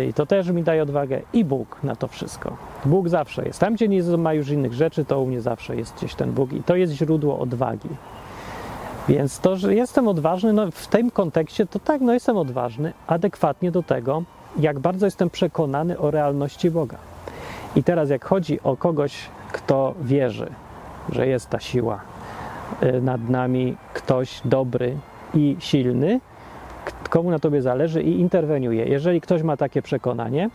I 0.10 0.14
to 0.14 0.26
też 0.26 0.50
mi 0.50 0.64
daje 0.64 0.84
odwagę. 0.84 1.22
I 1.34 1.46
Bóg 1.46 1.78
na 1.84 1.96
to 1.96 2.08
wszystko. 2.08 2.58
Bóg 2.86 3.10
zawsze 3.10 3.46
jest. 3.46 3.60
Tam, 3.60 3.74
gdzie 3.74 3.88
nie 3.88 4.04
ma 4.04 4.34
już 4.34 4.50
innych 4.50 4.74
rzeczy, 4.74 5.06
to 5.06 5.20
u 5.20 5.26
mnie 5.26 5.42
zawsze 5.42 5.76
jest 5.76 5.96
gdzieś 5.96 6.16
ten 6.16 6.32
Bóg. 6.32 6.54
I 6.54 6.64
to 6.64 6.76
jest 6.76 6.94
źródło 6.94 7.40
odwagi. 7.40 7.90
Więc 9.10 9.40
to, 9.40 9.58
że 9.58 9.76
jestem 9.76 10.08
odważny, 10.08 10.54
no 10.54 10.72
w 10.72 10.88
tym 10.88 11.12
kontekście 11.12 11.66
to 11.66 11.80
tak, 11.80 12.02
no 12.02 12.14
jestem 12.14 12.38
odważny, 12.38 12.94
adekwatnie 13.08 13.72
do 13.72 13.84
tego, 13.84 14.24
jak 14.60 14.80
bardzo 14.80 15.06
jestem 15.06 15.30
przekonany 15.30 16.00
o 16.00 16.12
realności 16.12 16.72
Boga. 16.72 16.98
I 17.76 17.84
teraz, 17.84 18.10
jak 18.10 18.26
chodzi 18.26 18.60
o 18.64 18.78
kogoś, 18.78 19.14
kto 19.52 19.94
wierzy, 20.02 20.50
że 21.12 21.28
jest 21.28 21.50
ta 21.50 21.60
siła 21.60 22.02
y, 22.84 23.02
nad 23.02 23.30
nami, 23.30 23.78
ktoś 23.94 24.42
dobry 24.46 24.98
i 25.34 25.56
silny, 25.60 26.20
komu 27.10 27.32
na 27.32 27.40
tobie 27.40 27.62
zależy 27.62 28.02
i 28.02 28.20
interweniuje. 28.20 28.86
Jeżeli 28.86 29.22
ktoś 29.22 29.44
ma 29.44 29.58
takie 29.58 29.82
przekonanie, 29.82 30.50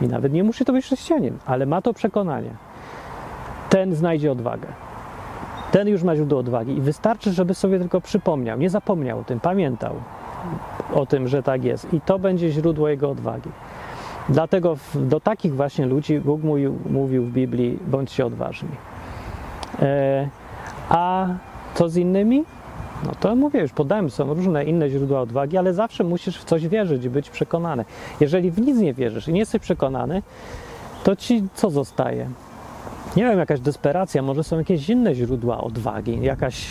i 0.00 0.08
nawet 0.08 0.32
nie 0.32 0.44
musi 0.44 0.64
to 0.64 0.72
być 0.72 0.84
chrześcijanin, 0.84 1.38
ale 1.46 1.66
ma 1.66 1.82
to 1.82 1.94
przekonanie, 1.94 2.50
ten 3.70 3.94
znajdzie 3.94 4.32
odwagę. 4.32 4.68
Ten 5.72 5.88
już 5.88 6.02
ma 6.02 6.16
źródło 6.16 6.38
odwagi 6.38 6.76
i 6.76 6.80
wystarczy, 6.80 7.32
żeby 7.32 7.54
sobie 7.54 7.78
tylko 7.78 8.00
przypomniał, 8.00 8.58
nie 8.58 8.70
zapomniał 8.70 9.18
o 9.18 9.24
tym, 9.24 9.40
pamiętał 9.40 9.94
o 10.94 11.06
tym, 11.06 11.28
że 11.28 11.42
tak 11.42 11.64
jest. 11.64 11.94
I 11.94 12.00
to 12.00 12.18
będzie 12.18 12.50
źródło 12.50 12.88
jego 12.88 13.10
odwagi. 13.10 13.50
Dlatego 14.28 14.76
do 14.94 15.20
takich 15.20 15.54
właśnie 15.54 15.86
ludzi 15.86 16.20
Bóg 16.20 16.42
mówił, 16.42 16.78
mówił 16.90 17.24
w 17.24 17.32
Biblii: 17.32 17.78
bądźcie 17.86 18.26
odważni. 18.26 18.68
E, 19.82 20.28
a 20.88 21.26
co 21.74 21.88
z 21.88 21.96
innymi? 21.96 22.44
No 23.06 23.12
to 23.20 23.36
mówię, 23.36 23.60
już 23.60 23.72
podałem, 23.72 24.10
są 24.10 24.34
różne 24.34 24.64
inne 24.64 24.90
źródła 24.90 25.20
odwagi, 25.20 25.56
ale 25.56 25.74
zawsze 25.74 26.04
musisz 26.04 26.38
w 26.38 26.44
coś 26.44 26.68
wierzyć 26.68 27.08
być 27.08 27.30
przekonany. 27.30 27.84
Jeżeli 28.20 28.50
w 28.50 28.60
nic 28.60 28.78
nie 28.78 28.94
wierzysz 28.94 29.28
i 29.28 29.32
nie 29.32 29.40
jesteś 29.40 29.62
przekonany, 29.62 30.22
to 31.04 31.16
ci 31.16 31.42
co 31.54 31.70
zostaje? 31.70 32.30
Nie 33.16 33.24
wiem, 33.24 33.38
jakaś 33.38 33.60
desperacja, 33.60 34.22
może 34.22 34.44
są 34.44 34.58
jakieś 34.58 34.88
inne 34.88 35.14
źródła 35.14 35.60
odwagi, 35.60 36.22
jakaś, 36.22 36.66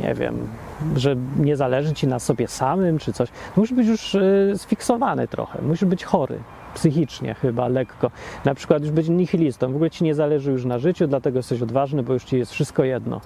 nie 0.00 0.14
wiem, 0.14 0.48
że 0.96 1.16
nie 1.38 1.56
zależy 1.56 1.94
ci 1.94 2.06
na 2.06 2.18
sobie 2.18 2.48
samym 2.48 2.98
czy 2.98 3.12
coś. 3.12 3.28
Musisz 3.56 3.76
być 3.76 3.86
już 3.86 4.14
y, 4.14 4.52
sfiksowany 4.56 5.28
trochę, 5.28 5.62
musisz 5.62 5.84
być 5.84 6.04
chory 6.04 6.38
psychicznie 6.74 7.34
chyba 7.34 7.68
lekko. 7.68 8.10
Na 8.44 8.54
przykład 8.54 8.82
już 8.82 8.90
być 8.90 9.08
nihilistą, 9.08 9.72
w 9.72 9.74
ogóle 9.74 9.90
ci 9.90 10.04
nie 10.04 10.14
zależy 10.14 10.52
już 10.52 10.64
na 10.64 10.78
życiu, 10.78 11.06
dlatego 11.06 11.38
jesteś 11.38 11.62
odważny, 11.62 12.02
bo 12.02 12.12
już 12.12 12.24
ci 12.24 12.38
jest 12.38 12.52
wszystko 12.52 12.84
jedno. 12.84 13.20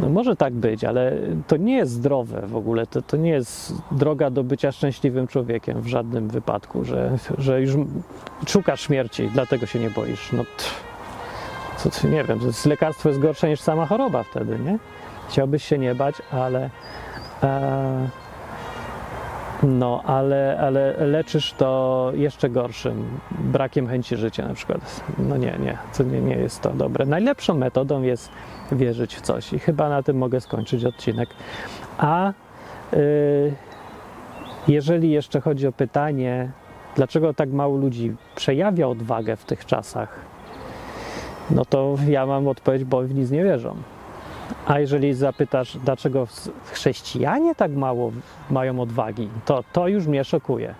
No 0.00 0.08
może 0.08 0.36
tak 0.36 0.52
być, 0.52 0.84
ale 0.84 1.12
to 1.46 1.56
nie 1.56 1.76
jest 1.76 1.92
zdrowe 1.92 2.46
w 2.46 2.56
ogóle. 2.56 2.86
To, 2.86 3.02
to 3.02 3.16
nie 3.16 3.30
jest 3.30 3.74
droga 3.90 4.30
do 4.30 4.44
bycia 4.44 4.72
szczęśliwym 4.72 5.26
człowiekiem 5.26 5.80
w 5.80 5.86
żadnym 5.86 6.28
wypadku, 6.28 6.84
że, 6.84 7.18
że 7.38 7.60
już 7.60 7.74
szukasz 8.48 8.80
śmierci, 8.80 9.30
dlatego 9.32 9.66
się 9.66 9.78
nie 9.78 9.90
boisz. 9.90 10.32
No 10.32 10.44
to, 11.82 11.90
to 11.90 12.08
nie 12.08 12.24
wiem, 12.24 12.38
lekarstwo 12.66 13.08
jest 13.08 13.20
gorsze 13.20 13.48
niż 13.48 13.60
sama 13.60 13.86
choroba 13.86 14.22
wtedy, 14.22 14.58
nie? 14.58 14.78
Chciałbyś 15.28 15.64
się 15.64 15.78
nie 15.78 15.94
bać, 15.94 16.14
ale. 16.30 16.70
E, 17.42 18.08
no, 19.62 20.02
ale, 20.04 20.58
ale 20.60 21.06
leczysz 21.06 21.52
to 21.52 22.12
jeszcze 22.14 22.50
gorszym 22.50 23.04
brakiem 23.30 23.88
chęci 23.88 24.16
życia 24.16 24.48
na 24.48 24.54
przykład. 24.54 25.04
No 25.18 25.36
nie, 25.36 25.58
nie, 25.60 25.78
to 25.96 26.02
nie, 26.02 26.20
nie 26.20 26.36
jest 26.36 26.60
to 26.60 26.70
dobre. 26.70 27.06
Najlepszą 27.06 27.54
metodą 27.54 28.02
jest 28.02 28.30
wierzyć 28.72 29.16
w 29.16 29.20
coś 29.20 29.52
i 29.52 29.58
chyba 29.58 29.88
na 29.88 30.02
tym 30.02 30.16
mogę 30.16 30.40
skończyć 30.40 30.84
odcinek. 30.84 31.28
A 31.98 32.32
yy, 32.92 32.98
jeżeli 34.68 35.10
jeszcze 35.10 35.40
chodzi 35.40 35.66
o 35.66 35.72
pytanie, 35.72 36.50
dlaczego 36.96 37.34
tak 37.34 37.50
mało 37.50 37.76
ludzi 37.76 38.16
przejawia 38.34 38.88
odwagę 38.88 39.36
w 39.36 39.44
tych 39.44 39.66
czasach, 39.66 40.20
no 41.50 41.64
to 41.64 41.96
ja 42.08 42.26
mam 42.26 42.48
odpowiedź, 42.48 42.84
bo 42.84 43.02
w 43.02 43.14
nic 43.14 43.30
nie 43.30 43.44
wierzą. 43.44 43.76
A 44.66 44.80
jeżeli 44.80 45.14
zapytasz, 45.14 45.78
dlaczego 45.84 46.26
chrześcijanie 46.64 47.54
tak 47.54 47.72
mało 47.72 48.12
mają 48.50 48.80
odwagi, 48.80 49.28
to 49.44 49.64
to 49.72 49.88
już 49.88 50.06
mnie 50.06 50.24
szokuje. 50.24 50.74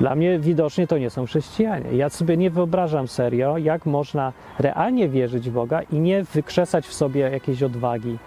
Dla 0.00 0.14
mnie 0.14 0.38
widocznie 0.38 0.86
to 0.86 0.98
nie 0.98 1.10
są 1.10 1.26
chrześcijanie. 1.26 1.96
Ja 1.96 2.08
sobie 2.08 2.36
nie 2.36 2.50
wyobrażam 2.50 3.08
serio, 3.08 3.58
jak 3.58 3.86
można 3.86 4.32
realnie 4.58 5.08
wierzyć 5.08 5.50
w 5.50 5.52
Boga 5.52 5.82
i 5.82 6.00
nie 6.00 6.24
wykrzesać 6.24 6.86
w 6.86 6.94
sobie 6.94 7.20
jakiejś 7.20 7.62
odwagi 7.62 8.18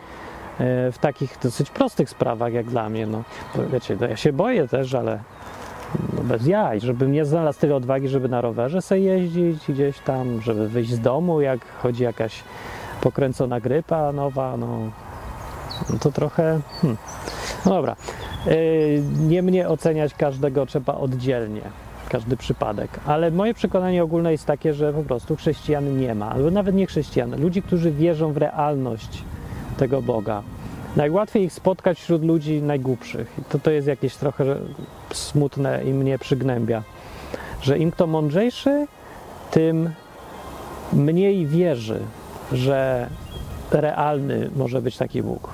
e, 0.60 0.92
w 0.92 0.98
takich 0.98 1.38
dosyć 1.44 1.70
prostych 1.70 2.10
sprawach, 2.10 2.54
jak 2.54 2.66
dla 2.66 2.90
mnie. 2.90 3.08
No, 3.08 3.24
wiecie, 3.74 3.98
no 4.02 4.08
ja 4.08 4.16
się 4.16 4.34
boję 4.34 4.68
też, 4.68 4.94
ale 4.94 5.20
no 6.18 6.24
bez 6.24 6.48
jaj, 6.48 6.80
żebym 6.80 7.12
nie 7.12 7.26
znalazł 7.26 7.60
tyle 7.60 7.76
odwagi, 7.76 8.08
żeby 8.08 8.30
na 8.30 8.42
rowerze 8.42 8.82
sobie 8.82 9.02
jeździć 9.02 9.68
gdzieś 9.70 10.00
tam, 10.00 10.42
żeby 10.42 10.70
wyjść 10.70 10.92
z 10.92 11.00
domu, 11.00 11.42
jak 11.42 11.60
chodzi 11.82 12.04
jakaś 12.04 12.44
pokręcona 13.02 13.60
grypa 13.60 14.12
nowa, 14.12 14.58
no, 14.58 14.80
no 15.90 16.00
to 16.00 16.12
trochę. 16.12 16.60
Hmm. 16.82 16.98
No 17.66 17.72
dobra. 17.72 17.96
Yy, 18.46 19.04
nie 19.28 19.42
mnie 19.42 19.70
oceniać 19.70 20.14
każdego 20.14 20.66
trzeba 20.66 20.96
oddzielnie, 20.96 21.62
każdy 22.10 22.38
przypadek. 22.38 23.00
Ale 23.06 23.32
moje 23.32 23.54
przekonanie 23.54 24.04
ogólne 24.04 24.32
jest 24.32 24.46
takie, 24.46 24.74
że 24.74 24.94
po 24.94 25.04
prostu 25.04 25.36
chrześcijan 25.36 26.00
nie 26.00 26.16
ma, 26.16 26.30
albo 26.30 26.52
nawet 26.52 26.76
nie 26.76 26.88
chrześcijan, 26.88 27.42
ludzi, 27.42 27.62
którzy 27.62 27.92
wierzą 27.92 28.34
w 28.34 28.38
realność 28.38 29.24
tego 29.78 30.02
Boga. 30.02 30.44
Najłatwiej 30.96 31.44
ich 31.44 31.54
spotkać 31.54 32.00
wśród 32.00 32.24
ludzi 32.24 32.62
najgłupszych. 32.62 33.40
To, 33.50 33.60
to 33.60 33.72
jest 33.72 33.88
jakieś 33.88 34.16
trochę 34.16 34.46
smutne 35.14 35.84
i 35.84 35.94
mnie 35.94 36.20
przygnębia, 36.20 36.84
że 37.62 37.78
im 37.78 37.92
kto 37.92 38.08
mądrzejszy, 38.08 38.88
tym 39.52 39.90
mniej 40.94 41.48
wierzy 41.48 42.00
że 42.52 43.10
realny 43.72 44.50
może 44.56 44.82
być 44.82 44.98
taki 44.98 45.24
Bóg. 45.24 45.50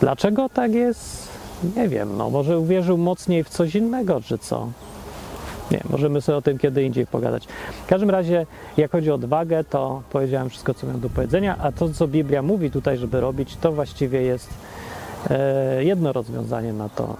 Dlaczego 0.00 0.48
tak 0.48 0.72
jest? 0.72 1.28
Nie 1.76 1.88
wiem. 1.88 2.16
No, 2.16 2.30
może 2.30 2.58
uwierzył 2.58 2.98
mocniej 2.98 3.44
w 3.44 3.48
coś 3.48 3.74
innego, 3.74 4.20
czy 4.20 4.38
co? 4.38 4.68
Nie, 5.70 5.80
możemy 5.90 6.20
sobie 6.20 6.38
o 6.38 6.42
tym 6.42 6.58
kiedy 6.58 6.84
indziej 6.84 7.06
pogadać. 7.06 7.46
W 7.86 7.86
każdym 7.86 8.10
razie, 8.10 8.46
jak 8.76 8.92
chodzi 8.92 9.10
o 9.10 9.14
odwagę, 9.14 9.64
to 9.64 10.02
powiedziałem 10.12 10.48
wszystko, 10.48 10.74
co 10.74 10.86
miałem 10.86 11.00
do 11.00 11.10
powiedzenia, 11.10 11.56
a 11.58 11.72
to, 11.72 11.88
co 11.88 12.08
Biblia 12.08 12.42
mówi 12.42 12.70
tutaj, 12.70 12.98
żeby 12.98 13.20
robić, 13.20 13.56
to 13.56 13.72
właściwie 13.72 14.22
jest 14.22 14.50
e, 15.30 15.84
jedno 15.84 16.12
rozwiązanie 16.12 16.72
na 16.72 16.88
to. 16.88 17.16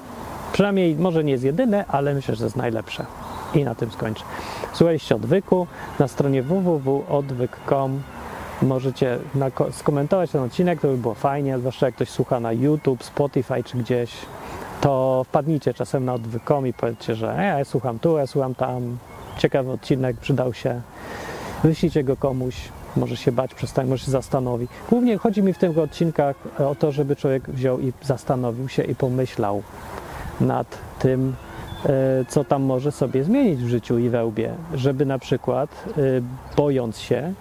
Przynajmniej 0.52 0.94
może 0.94 1.24
nie 1.24 1.32
jest 1.32 1.44
jedyne, 1.44 1.84
ale 1.88 2.14
myślę, 2.14 2.34
że 2.34 2.44
jest 2.44 2.56
najlepsze. 2.56 3.06
I 3.54 3.64
na 3.64 3.74
tym 3.74 3.90
skończę. 3.90 4.24
Słuchaliście 4.72 5.16
odwyku 5.16 5.66
na 5.98 6.08
stronie 6.08 6.42
www.odwyk.com 6.42 8.02
możecie 8.62 9.18
skomentować 9.70 10.30
ten 10.30 10.42
odcinek, 10.42 10.80
to 10.80 10.88
by 10.88 10.96
było 10.96 11.14
fajnie, 11.14 11.58
zwłaszcza 11.58 11.86
jak 11.86 11.94
ktoś 11.94 12.08
słucha 12.08 12.40
na 12.40 12.52
YouTube, 12.52 13.04
Spotify 13.04 13.64
czy 13.64 13.78
gdzieś, 13.78 14.12
to 14.80 15.24
wpadnijcie 15.24 15.74
czasem 15.74 16.04
na 16.04 16.14
odwykom 16.14 16.66
i 16.66 16.72
powiedzcie, 16.72 17.14
że 17.14 17.38
e, 17.38 17.58
ja 17.58 17.64
słucham 17.64 17.98
tu, 17.98 18.18
ja 18.18 18.26
słucham 18.26 18.54
tam, 18.54 18.98
ciekawy 19.38 19.70
odcinek, 19.70 20.16
przydał 20.16 20.54
się, 20.54 20.80
wyślijcie 21.64 22.04
go 22.04 22.16
komuś, 22.16 22.54
może 22.96 23.16
się 23.16 23.32
bać, 23.32 23.54
przestań, 23.54 23.88
może 23.88 24.04
się 24.04 24.10
zastanowi. 24.10 24.68
Głównie 24.90 25.18
chodzi 25.18 25.42
mi 25.42 25.52
w 25.52 25.58
tych 25.58 25.78
odcinkach 25.78 26.36
o 26.58 26.74
to, 26.74 26.92
żeby 26.92 27.16
człowiek 27.16 27.50
wziął 27.50 27.80
i 27.80 27.92
zastanowił 28.02 28.68
się 28.68 28.82
i 28.82 28.94
pomyślał 28.94 29.62
nad 30.40 30.78
tym, 30.98 31.34
e, 31.86 31.90
co 32.28 32.44
tam 32.44 32.62
może 32.62 32.92
sobie 32.92 33.24
zmienić 33.24 33.64
w 33.64 33.68
życiu 33.68 33.98
i 33.98 34.08
we 34.08 34.24
łbie, 34.24 34.54
żeby 34.74 35.06
na 35.06 35.18
przykład 35.18 35.84
e, 35.88 36.00
bojąc 36.56 36.98
się, 36.98 37.32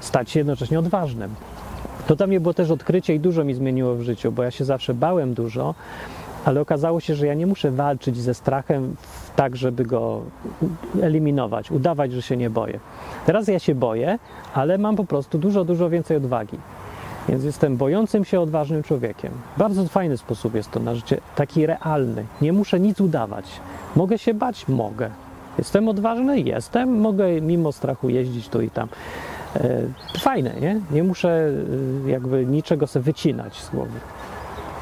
stać 0.00 0.30
się 0.30 0.40
jednocześnie 0.40 0.78
odważnym. 0.78 1.34
To 2.06 2.16
dla 2.16 2.26
mnie 2.26 2.40
było 2.40 2.54
też 2.54 2.70
odkrycie 2.70 3.14
i 3.14 3.20
dużo 3.20 3.44
mi 3.44 3.54
zmieniło 3.54 3.94
w 3.94 4.02
życiu, 4.02 4.32
bo 4.32 4.42
ja 4.42 4.50
się 4.50 4.64
zawsze 4.64 4.94
bałem 4.94 5.34
dużo 5.34 5.74
ale 6.44 6.60
okazało 6.60 7.00
się, 7.00 7.14
że 7.14 7.26
ja 7.26 7.34
nie 7.34 7.46
muszę 7.46 7.70
walczyć 7.70 8.16
ze 8.16 8.34
strachem 8.34 8.96
tak, 9.36 9.56
żeby 9.56 9.84
go 9.84 10.22
eliminować, 11.02 11.70
udawać, 11.70 12.12
że 12.12 12.22
się 12.22 12.36
nie 12.36 12.50
boję. 12.50 12.80
Teraz 13.26 13.48
ja 13.48 13.58
się 13.58 13.74
boję, 13.74 14.18
ale 14.54 14.78
mam 14.78 14.96
po 14.96 15.04
prostu 15.04 15.38
dużo, 15.38 15.64
dużo 15.64 15.90
więcej 15.90 16.16
odwagi. 16.16 16.58
Więc 17.28 17.44
jestem 17.44 17.76
bojącym 17.76 18.24
się 18.24 18.40
odważnym 18.40 18.82
człowiekiem. 18.82 19.32
Bardzo 19.56 19.84
fajny 19.84 20.18
sposób 20.18 20.54
jest 20.54 20.70
to 20.70 20.80
na 20.80 20.94
życie, 20.94 21.20
taki 21.36 21.66
realny. 21.66 22.24
Nie 22.40 22.52
muszę 22.52 22.80
nic 22.80 23.00
udawać. 23.00 23.44
Mogę 23.96 24.18
się 24.18 24.34
bać? 24.34 24.68
Mogę. 24.68 25.10
Jestem 25.58 25.88
odważny? 25.88 26.40
Jestem. 26.40 27.00
Mogę 27.00 27.40
mimo 27.40 27.72
strachu 27.72 28.08
jeździć 28.08 28.48
tu 28.48 28.60
i 28.60 28.70
tam. 28.70 28.88
E, 29.56 30.18
Fajne, 30.18 30.54
nie? 30.60 30.80
Nie 30.90 31.04
muszę 31.04 31.50
e, 32.06 32.10
jakby 32.10 32.46
niczego 32.46 32.86
sobie 32.86 33.02
wycinać 33.02 33.62
z 33.62 33.70
głowy. 33.70 34.00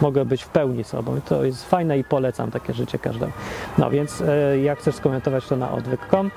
Mogę 0.00 0.24
być 0.24 0.42
w 0.42 0.48
pełni 0.48 0.84
sobą. 0.84 1.20
To 1.28 1.44
jest 1.44 1.68
fajne 1.68 1.98
i 1.98 2.04
polecam 2.04 2.50
takie 2.50 2.72
życie 2.72 2.98
każdemu. 2.98 3.32
No 3.78 3.90
więc 3.90 4.20
e, 4.20 4.58
jak 4.58 4.78
chcesz 4.78 4.94
skomentować 4.94 5.46
to 5.46 5.56
na 5.56 5.72
odwyk.com, 5.72 6.30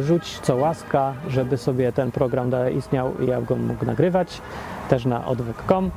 rzuć 0.00 0.38
co 0.42 0.56
łaska, 0.56 1.14
żeby 1.28 1.56
sobie 1.56 1.92
ten 1.92 2.10
program 2.10 2.50
dalej 2.50 2.76
istniał 2.76 3.12
i 3.20 3.26
ja 3.26 3.40
go 3.40 3.56
mógł 3.56 3.84
nagrywać 3.84 4.40
też 4.88 5.04
na 5.04 5.26
odwyk.com 5.26 5.90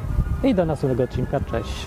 i 0.44 0.56
do 0.56 0.66
następnego 0.66 1.04
odcinka. 1.04 1.40
Cześć. 1.40 1.86